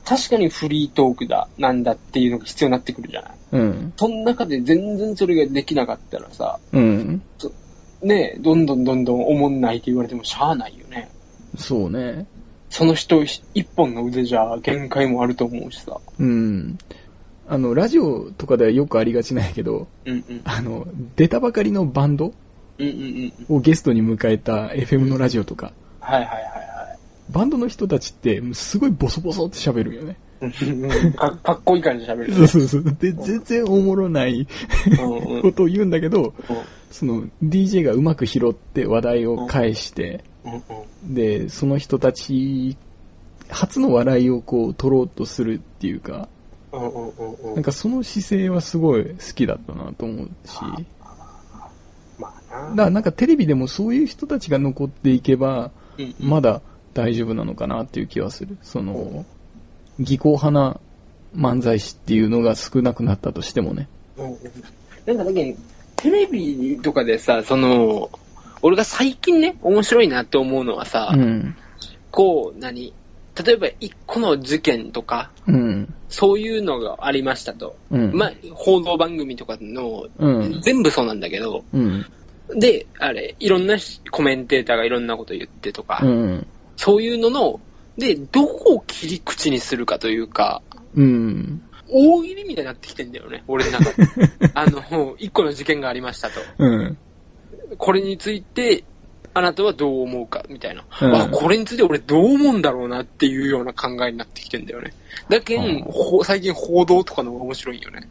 [0.06, 3.32] 確かにフリートークだ、なんだっていうのが必要になってくるじゃない。
[3.54, 3.93] うん。
[3.97, 7.24] その中で全然それができなかったらさ、うん。
[8.04, 11.10] ねどんどんどんどんおもんないって言われてもしゃあないよね。
[11.58, 12.28] そうね。
[12.70, 15.99] その人一本の腕じゃ限界もあると思うしさ。
[16.20, 16.78] うん。
[17.47, 20.41] あの、ラジオとかではよくありがちなんやけど、うんうん。
[20.45, 22.43] あの、出たばかりのバンドうんうんうん。
[23.49, 26.53] をゲストに迎えた FM のラジオとか、はいはいはい
[27.30, 30.17] バンドの人たちって、すごいボソボソって喋るよね。
[30.39, 31.13] はい。
[31.13, 32.34] か かっこいい感じで喋る。
[32.34, 32.84] そうそうそう。
[32.99, 34.47] で、全然おもろない
[35.41, 36.57] ことを言うんだけど、うん。
[36.91, 40.24] その DJ がうまく拾って話題を返して、
[41.03, 42.78] で、その人たち、
[43.49, 46.28] 初の笑いをこう取ろうとするっていうか、
[47.55, 50.82] なんかその姿勢はすごい好きだったなと思うし、まあ
[52.54, 52.70] な。
[52.70, 56.62] だからなんかテレビでもそういう人たちが残っていけば、うんまだ
[56.93, 58.58] 大丈夫なのかなっていう気はする。
[58.62, 59.26] その、
[59.99, 60.80] 技巧派な
[61.36, 63.88] 漫才師っていうのが少なくなったとしてもね。
[65.06, 65.58] なんかだけど、
[65.95, 68.12] テレビとかでさ、その、
[68.62, 71.56] 俺が最近ね、面白いなって思うのはさ、うん。
[72.12, 72.93] こう、何？
[73.43, 75.93] 例えば一個の事件とか、うん。
[76.10, 77.76] そういうのがありましたと。
[77.89, 78.14] うん。
[78.14, 80.62] まあ、報道番組とかの、うん。
[80.62, 82.06] 全部そうなんだけど、うん。
[82.56, 86.48] で、あれ、いろんなしコメンテーターがいろんなこと言ってとか、うん。
[86.76, 87.60] そういうのの、
[87.98, 90.62] で、どこを切り口にするかというか、
[90.96, 91.62] うん。
[91.89, 94.08] 大喜利みたいになってきてんだよね、俺の中で。
[94.54, 96.41] あの、一個の事件がありましたと。
[96.58, 96.98] うん。
[97.78, 98.84] これについて、
[99.36, 100.84] あなたはどう思うかみたいな。
[101.02, 104.94] うんあ、これについて俺どう思うんだろうなっていうような考えになってきてんだよね。
[105.30, 105.86] だけうん
[106.24, 108.08] 最近報道とかの方が面白いよね。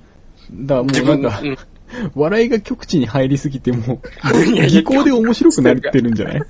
[0.53, 1.59] だからもうなんか、うん
[2.15, 4.01] 笑いが極地に入りすぎても
[4.69, 6.43] 技巧で面白くなってるんじゃない？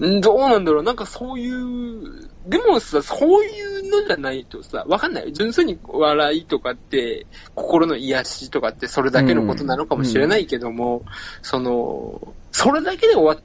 [0.00, 5.32] うんどうなんだろうなんかそういう、でもさ、そういうのじゃないとさ、わかんない。
[5.32, 11.02] 純粋に笑いとかって、心の癒しとかってそれだけのことなのかもしれないけども、
[11.42, 13.38] その、それだけで終わっ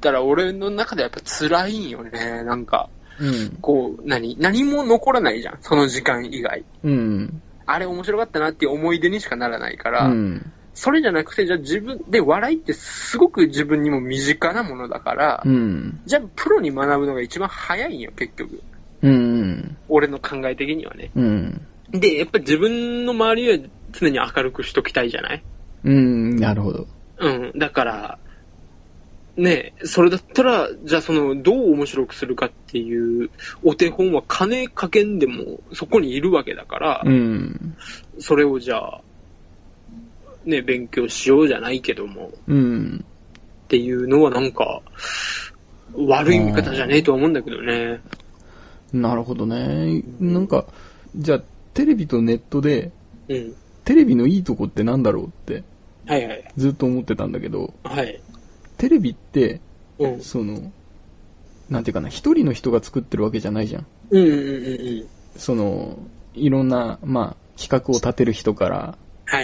[0.00, 2.42] たら俺の中でやっぱ辛いんよね。
[2.44, 3.58] なんか、うん。
[3.62, 4.36] こう、何？
[4.38, 5.58] 何も残らないじゃん。
[5.62, 6.64] その時間以外。
[6.84, 7.42] うん。
[7.64, 10.52] あれ面白かったなっていう思い出にしかならないから、うん。
[10.78, 16.00] それじゃなくて、じゃあ自分、で、笑いってすごく自分にも身近なものだから、うん。
[16.04, 18.62] じゃあプロに学ぶのが一番早いんよ、結局。
[19.00, 19.76] うん。
[19.88, 21.10] 俺の考え的にはね。
[21.16, 21.66] うん。
[21.92, 25.42] で、やっぱり自分の周りは常に明るくしときたいじゃない？
[25.84, 26.36] うん。
[26.36, 26.86] なるほど。
[27.20, 27.52] うん。
[27.58, 28.18] だから、
[29.38, 33.30] ねえ、それだったら、じゃあその、どう面白くするかっていう
[33.62, 37.76] お手本は金かけんでもそこにいるわけだから、うん。
[38.18, 39.00] それをじゃあ、
[40.46, 43.04] ね、勉強しようじゃないけども、うん。
[43.64, 44.80] っていうのはなんか、
[45.94, 48.00] 悪い見方じゃねえとは思うんだけどね。
[48.92, 50.02] なるほどね。
[50.20, 50.66] なんか、
[51.16, 51.42] じゃあ、
[51.74, 52.90] テレビとネットで、
[53.28, 53.54] うん。
[53.84, 55.62] テレビのいいとこってなんだろうって
[56.06, 56.44] はいはい。
[56.56, 58.20] ずっと思ってたんだけど、はい。
[58.78, 59.60] テレビって、
[59.98, 60.20] うん。
[60.20, 60.72] その、
[61.68, 63.86] なんていうかな、一人の人が作ってるわけじゃないじゃん。
[64.10, 65.06] うんうんうんうん。
[65.36, 65.98] その、
[66.34, 68.98] いろんな、まあ、企画を立てる人から。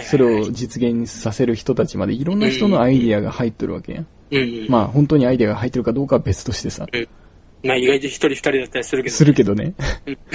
[0.05, 4.07] それを実現させる人たちまでいろんな人のアイディアが入ってるわけやん。
[4.31, 4.67] うんうん。
[4.69, 6.87] まあ、本当にアイディアが入ってるかどうかは別としてさ、
[7.63, 9.15] まあ意外と一人二人だったりするけど。
[9.15, 9.73] するけどね。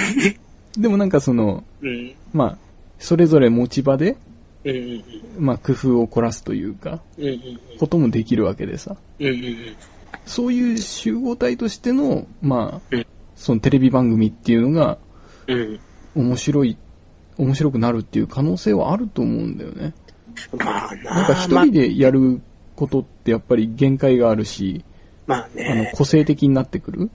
[0.77, 2.13] でもなんかその、うん。
[2.33, 2.57] まあ、
[2.99, 4.17] それぞれ持ち場で、
[4.63, 5.03] うんうん
[5.37, 7.23] まあ、工夫を凝らすというか、うん。
[7.25, 8.97] うんうんこともできるわけでさ。
[9.19, 9.27] うん。
[9.27, 9.55] うんうん
[10.25, 14.99] そういう集合体としての、まあうん、そのテレビ番組っていうのが
[15.47, 15.59] うん。
[16.15, 16.27] うん。
[16.27, 16.77] 面白い、
[17.39, 19.93] 面白くなるっていう可能性はあると思うんだよね。
[20.57, 22.41] まあななんか一人でやる
[22.75, 24.83] ことってやっぱり限界があるし、
[25.25, 25.91] まあ、まああの、ね。
[25.95, 27.09] 個性的になってくる。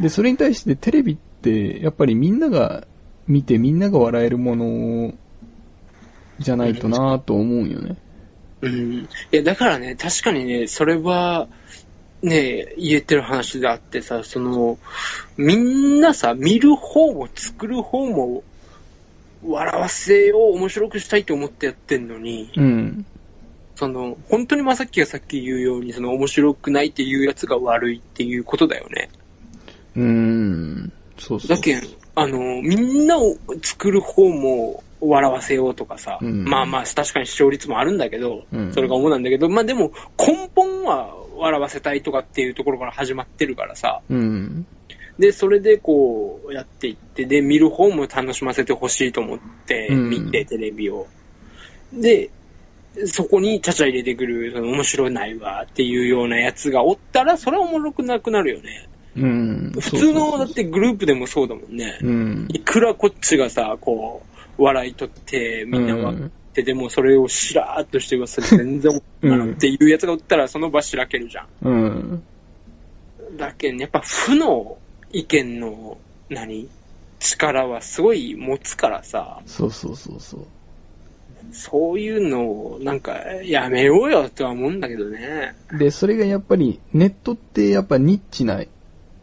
[0.00, 2.86] で、それに対してテレビって、やっぱりみんなが
[3.26, 5.14] 見てみんなが笑えるもの
[6.38, 7.96] じゃないとなと思うよね。
[8.60, 8.94] うん。
[8.94, 11.48] いや、だからね、確かにね、それは、
[12.24, 14.78] ね、言えてる話であってさ、その、
[15.36, 18.42] みんなさ、見る方も作る方も、
[19.46, 23.06] 笑わせよう、面白くしたいと思ってやってんのに、うん。
[23.76, 29.10] その、本当にまさっきがさっき言うように、その面白くないっていうやつが悪いっていうことだよね。
[29.96, 30.92] うーん。
[31.18, 31.48] そうそう。
[31.48, 31.82] だけん、
[32.14, 44.66] あの、みんなを作る方も笑わせようとかさ、うんまあまあ確かに視聴率もあるんだけど、うんそれが主なんだけど、まあでも根本は笑わせたいとかっていうところから始まってるからさ、うん。
[45.18, 51.06] で、それでこうやっていって、で、見る方も楽しませてほしいと思ってうん見て、テレビを。
[51.92, 52.30] で、
[53.06, 58.88] そこにちゃちゃ入れてくる、その面白ないわっていうようなやつがおったら、それはおもろくなくなるよね。
[59.16, 59.72] うん。
[59.78, 61.98] 普通の、だってグループでもそうだもんね。
[62.02, 62.48] うん。
[62.50, 64.22] いくらこっちがさ、こ
[64.58, 71.86] う、笑い取って、みんな笑って、でもそれをしらーっとしてます全然思ってないっていうやつがおったら、その場しらけるじゃうん。
[71.86, 72.22] ん。
[73.36, 74.78] だけど、やっぱ負の
[75.12, 75.98] 意見の、
[76.30, 76.68] 何
[77.18, 80.46] 力はすごい持つからさ、そうそうそうそう。
[81.52, 83.12] そういうのを、なんか、
[83.44, 85.54] やめようよとは思うんだけどね。
[85.76, 88.62] で、それがやっぱり、ネットってやっぱニッチな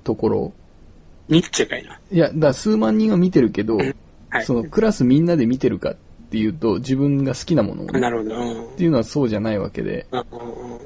[0.03, 0.53] ところ。
[1.29, 1.99] ニッチェかいな。
[2.11, 4.45] いや、だ数万人は見てるけど、はい。
[4.45, 8.35] そのクラスみんなで見てるかっていうと、自分が好きなものをねなるほど。
[8.35, 8.63] うん。
[8.65, 10.27] っていうのはそうじゃないわけで、だか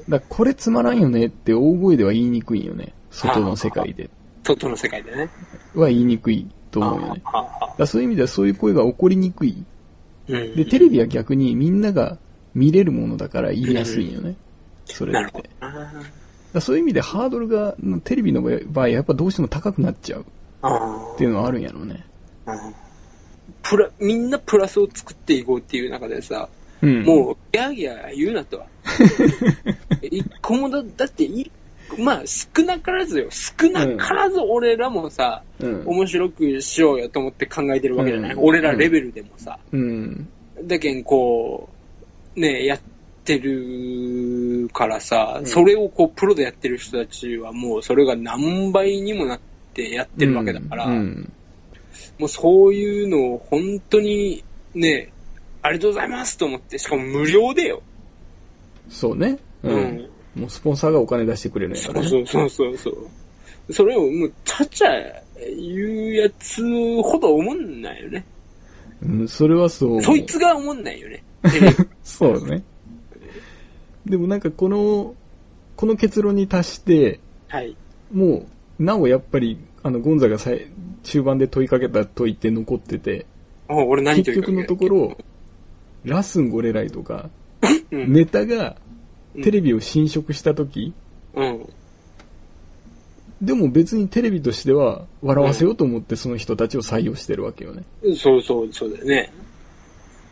[0.08, 2.94] らこれつまらんよねって大声では言いにくいよね。
[3.10, 4.10] 外の世界で。
[4.44, 5.30] 外の世界でね。
[5.74, 7.22] は言いにくいと思うよね。
[7.78, 9.64] だそういう意味ではそういう声が起こりにくい。
[10.28, 10.56] うん。
[10.56, 12.18] で、テレビは逆にみんなが
[12.54, 14.36] 見れるものだから言いやすいよね。
[14.86, 15.50] それって。
[16.52, 20.24] だそういう意味でハードルが、テレビの場合やっぱどうしても高くなっちゃう
[20.62, 22.04] あっていうのはあるんやろうね。
[23.68, 26.48] プラ、みんなプラスを作っていこうっていう中でさ、
[26.82, 27.02] うん。
[27.04, 28.66] もう、ギャーギャー言うなと は。
[30.02, 31.50] 一個もだ、だってい、
[31.98, 33.28] まあ、少なからずよ。
[33.30, 35.82] 少なからず俺らもさ、うん。
[35.86, 38.34] 面白くしようよと思って考えてるわけじゃない？
[38.34, 39.58] うん俺らレベルでもさ。
[39.72, 40.28] うん。
[40.64, 41.68] だけん、こ
[42.36, 42.80] う、ね、やっ
[43.24, 49.40] てるからさ、うんそれをこう、プロでやってる人たちはもう、それが何倍にもなっ
[49.74, 51.32] てやってるわけだから、うん。
[52.18, 54.44] もうそういうのを本当に
[54.74, 55.12] ね、
[55.62, 57.82] ありがとうございますと思って、しかも無料でよ。
[58.88, 59.38] そうね。
[59.62, 59.68] う。
[59.68, 60.10] うんん。
[60.36, 62.08] もうスポンサーがお金出してくれるんやからね。
[62.08, 63.08] そうそうそうそう
[63.72, 64.90] それをもう、ちゃちゃ
[65.38, 66.62] 言うやつ
[67.02, 68.24] ほど思んないよね。
[69.02, 70.02] うん、それはそう。
[70.02, 71.24] そいつが思んないよね。
[72.04, 72.62] そうね。
[74.06, 75.14] でもなんかこの、
[75.74, 77.76] この結論に達して、はい。
[78.12, 78.46] も
[78.78, 80.66] う、なおやっぱり、あの、ゴンザがさい
[81.06, 83.26] 中盤で問いかけた問いって残ってて、
[83.68, 85.16] あ俺何結局のところ、
[86.04, 87.30] ラスンゴレライとか、
[87.90, 88.12] うん。
[88.12, 88.76] ネタが
[89.42, 90.92] テレビを侵食した時、
[91.34, 91.68] うん。
[93.40, 97.84] でも別にテレビとしては笑わせようと思ってその人たちを採用してるわけよね。
[98.16, 99.32] そうそう、そうだよね。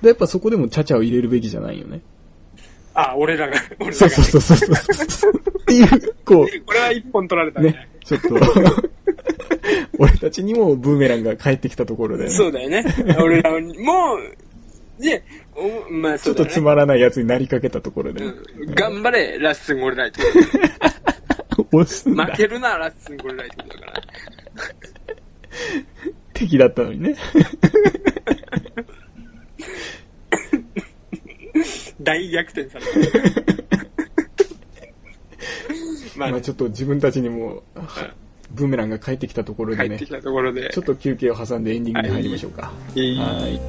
[0.02, 2.00] で、やっぱそこでもチャチャを入れるべきじゃないよね。
[2.94, 3.92] あ、俺らが、俺らが。
[3.92, 5.32] そうそうそうそうそう。
[5.32, 7.70] っていう、こ これは一本取られたう、ね。
[7.70, 8.34] ね、ちょっと、
[9.98, 12.84] 俺たちにもブーメランが返ってきたところで、ね、そうだよね。
[13.20, 14.36] 俺らにもう、
[15.02, 15.24] で、
[15.54, 16.50] おまあちょっそうだよね。
[16.50, 20.20] とつまらないやつになりかけたところで、うん頑張れ、ラッスンゴレライト。
[21.72, 22.36] 押すんだ負。
[22.36, 24.02] けるな、ラッスンゴレライトだから。
[26.32, 27.14] 敵だったのにね。
[32.00, 32.90] 大逆転された。
[36.16, 37.62] まあ、まあちょっと自分たちにも、
[38.54, 40.70] ブーメランが返ってきたところでね帰ってき、たところで。
[40.72, 42.72] ちょっと休憩を挟んでエンディングに入りましょうか。
[42.94, 43.60] いいはい。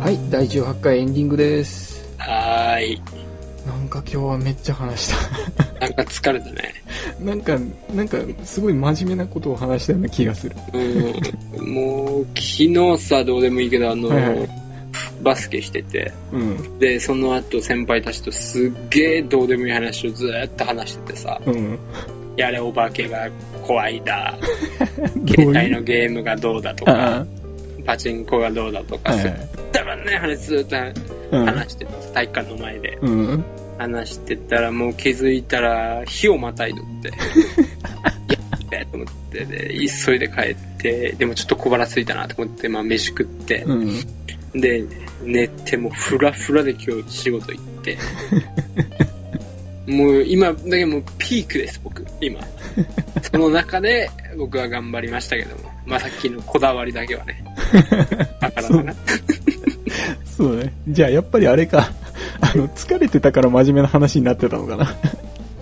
[0.00, 2.16] はい、第18回エンディングです。
[2.18, 3.21] はーい。
[3.92, 5.76] なんか今日はめっちゃ話した。
[5.80, 6.74] なんか疲れたね。
[7.20, 7.58] なんか、
[7.94, 10.56] なんか、すごい真面目なことを話したような気がする。
[10.72, 11.74] うん。
[11.74, 14.48] もう、昨日さ、どうでもいいけど、あの、はいはい
[15.22, 16.78] バスケしてて、うん。
[16.78, 21.78] で、その後先輩たちとすっげえどうでもいい話をずーっと話しててさ、うん。
[22.36, 23.28] やれお化けが
[23.62, 24.36] 怖いだ、
[25.16, 27.26] ど 携帯のゲームがどうだとあか、
[27.86, 29.48] パチンコがどうだとあ、か、はいすっはい。
[29.70, 30.92] たらね話ずーっ
[31.30, 31.46] とうん。
[31.46, 32.98] 話してた、体育館の前で。
[33.00, 33.44] うん。
[33.78, 37.08] 話してたらもう気づいたら火をまたいどって。
[37.08, 44.60] やっべと思ってで、急いで帰って、でもちょっと小腹空いたなと思って、まあ飯食って、うん。
[44.60, 44.84] で、
[45.22, 47.98] 寝てもうフラフラで今日仕事行って。
[49.86, 52.40] もう今、だけもうピークです、僕、今。
[53.30, 55.70] その中で僕は頑張りましたけども。
[55.84, 57.44] まあさっきのこだわりだけはね。
[58.40, 60.30] わからなかった。
[60.30, 60.72] そうね。
[60.88, 61.92] じゃあやっぱりあれか。
[62.40, 64.94] あの、疲れてたから真面目な話になってたのかな。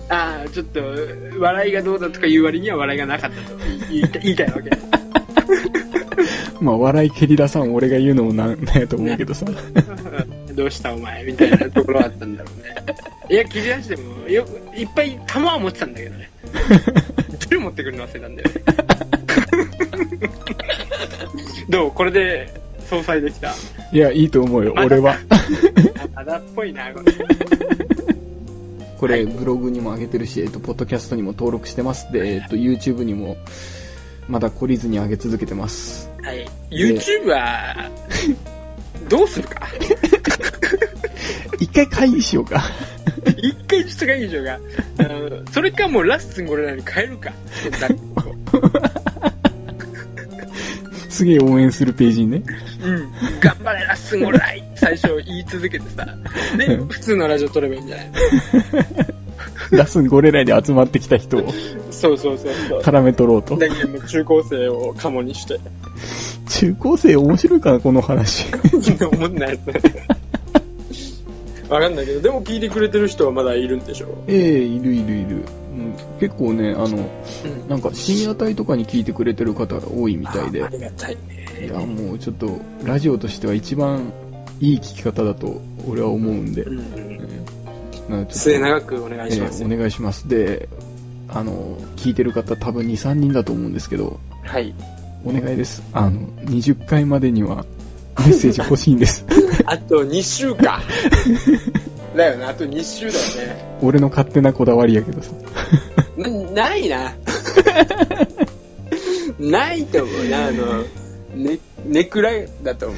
[0.09, 0.81] ああ、ちょっと、
[1.39, 3.57] 笑いがどうだとか言う割には笑いがなかったと
[3.89, 4.69] 言いた言いたいわけ。
[6.61, 9.45] まあ、笑い蹴り出さん俺が言うのもなんなんやと思うけどさ。
[10.53, 12.75] どうしたお前みたいなところはあったんだろうね。
[13.29, 16.29] いや、切り出しても、よく、いっぱい弾は持ってたんだけどね。
[17.49, 18.61] 銃持ってくるの忘れたんだよね。
[21.69, 21.91] どう？
[21.91, 22.60] これで、
[22.91, 23.53] 総裁できた。
[23.93, 25.15] いや、いいと思うよ、俺は。
[26.13, 27.13] まだっぽいな、これ。
[28.99, 32.11] これ、ブログにも上げてるし、えっと、ポッドキャストにも登録してます。
[32.11, 33.37] で、えっと、YouTube にも、
[34.27, 36.09] まだ懲りずに上げ続けてます。
[36.21, 36.45] はい。
[36.69, 37.89] YouTube は、
[39.07, 39.61] どうするか？
[41.59, 42.61] 一回会議しようか。
[43.37, 44.59] 一回ちょっと会議しようか。
[45.53, 47.31] それかもうラッスンゴレラに変えるか。
[51.11, 52.43] すげえ応援するページにね。
[52.83, 53.11] うん。
[53.39, 56.05] 頑張れ、ラッスンライ最初言い続けてさ。
[56.57, 58.11] で、普通のラジオ撮ればいいんじゃない？
[59.71, 61.51] ラスンゴレラで集まってきた人を
[61.91, 62.81] そうそうそうそう。
[62.81, 63.57] 絡め取ろうと。
[63.57, 65.59] だけどもう中高生をカモにして。
[66.49, 68.47] 中高生面白いかな、この話。
[69.11, 70.07] 思んないですね。
[71.69, 75.43] わかんないけど、でも聞いてくれてる人はまだいるんでしょええいるいるいる。
[75.71, 77.69] うん結構ね、あの、うん。
[77.69, 80.67] なんか深夜帯とかに聞いてくれてる方が多いみたいであ。
[80.67, 81.65] りがたいね。
[81.65, 84.11] いや、もうちょっと、ラジオとしては一番
[84.59, 86.63] いい聞き方だと俺は思うんで。
[86.63, 87.17] うんうん。
[87.17, 87.27] なんか
[88.07, 89.63] ちょっと末永くお願いします。
[89.63, 90.27] えーお願いします。
[90.27, 90.67] で、
[91.29, 94.73] あの、聞いてる方多分2、3人だと思うんですけど、はい。
[95.23, 95.81] お願いです。
[95.93, 97.65] あの、20回までには
[98.19, 99.25] メッセージ欲しいんです。
[99.65, 100.81] あと2週か。
[102.15, 103.79] だよね、あと2週だよね。
[103.81, 105.31] 俺の勝手なこだわりやけどさ。
[106.17, 107.13] な、ないな。
[109.39, 110.83] ないと思うな、あの、
[111.35, 112.97] ね、ねくらいだと思う。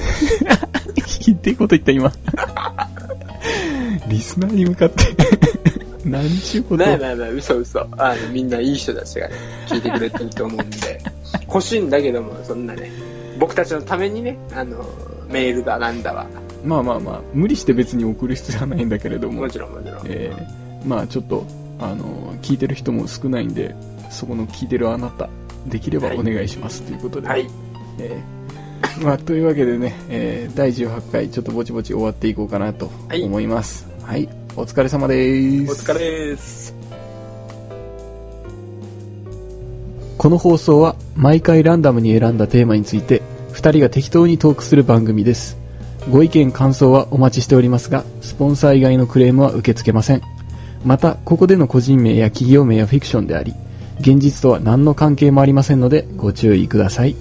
[1.07, 2.11] ひっていこと言った今。
[4.07, 5.03] リスナーに向かって。
[6.05, 7.88] 何ちゅうことないないない、嘘嘘。
[7.97, 9.36] あの、みんないい人たちがね、
[9.68, 11.01] 聞いてくれてると思うんで。
[11.47, 12.91] 欲しいんだけども、そんなね、
[13.39, 14.86] 僕たちのためにね、あの、
[15.30, 16.28] メールだなんだわ。
[16.64, 20.01] まあまあまあ、無理して別に送る必要はないんだけれどもも、ちろんもちろん。
[20.05, 21.45] えーまあちょっと、
[21.80, 23.74] あの、聞いてる人も少ないんで、
[24.09, 25.30] そこの聞いてるあなた、
[25.66, 27.28] できればお願いしますということで。
[27.28, 27.47] はい。
[27.99, 33.88] えーまあ、というわけでね、えー第18回ちょっとぼちぼち終わっていこうかなとはい思います。
[34.03, 34.30] はい。
[34.55, 35.72] お疲れ様です。
[35.72, 36.76] お疲れです。
[40.18, 43.22] この放送は毎回ランダムに選んだテーマについて
[43.53, 45.62] 2人が適当にトークする番組です。
[46.10, 50.22] ご意見感想はお待ちしておりますが、スポンサー以外のクレームは受け付けません。
[50.84, 53.54] また、ここでの個人名や企業名はフィクションであり、
[53.99, 57.16] 現実とは何の関係もありませんのでご注意ください。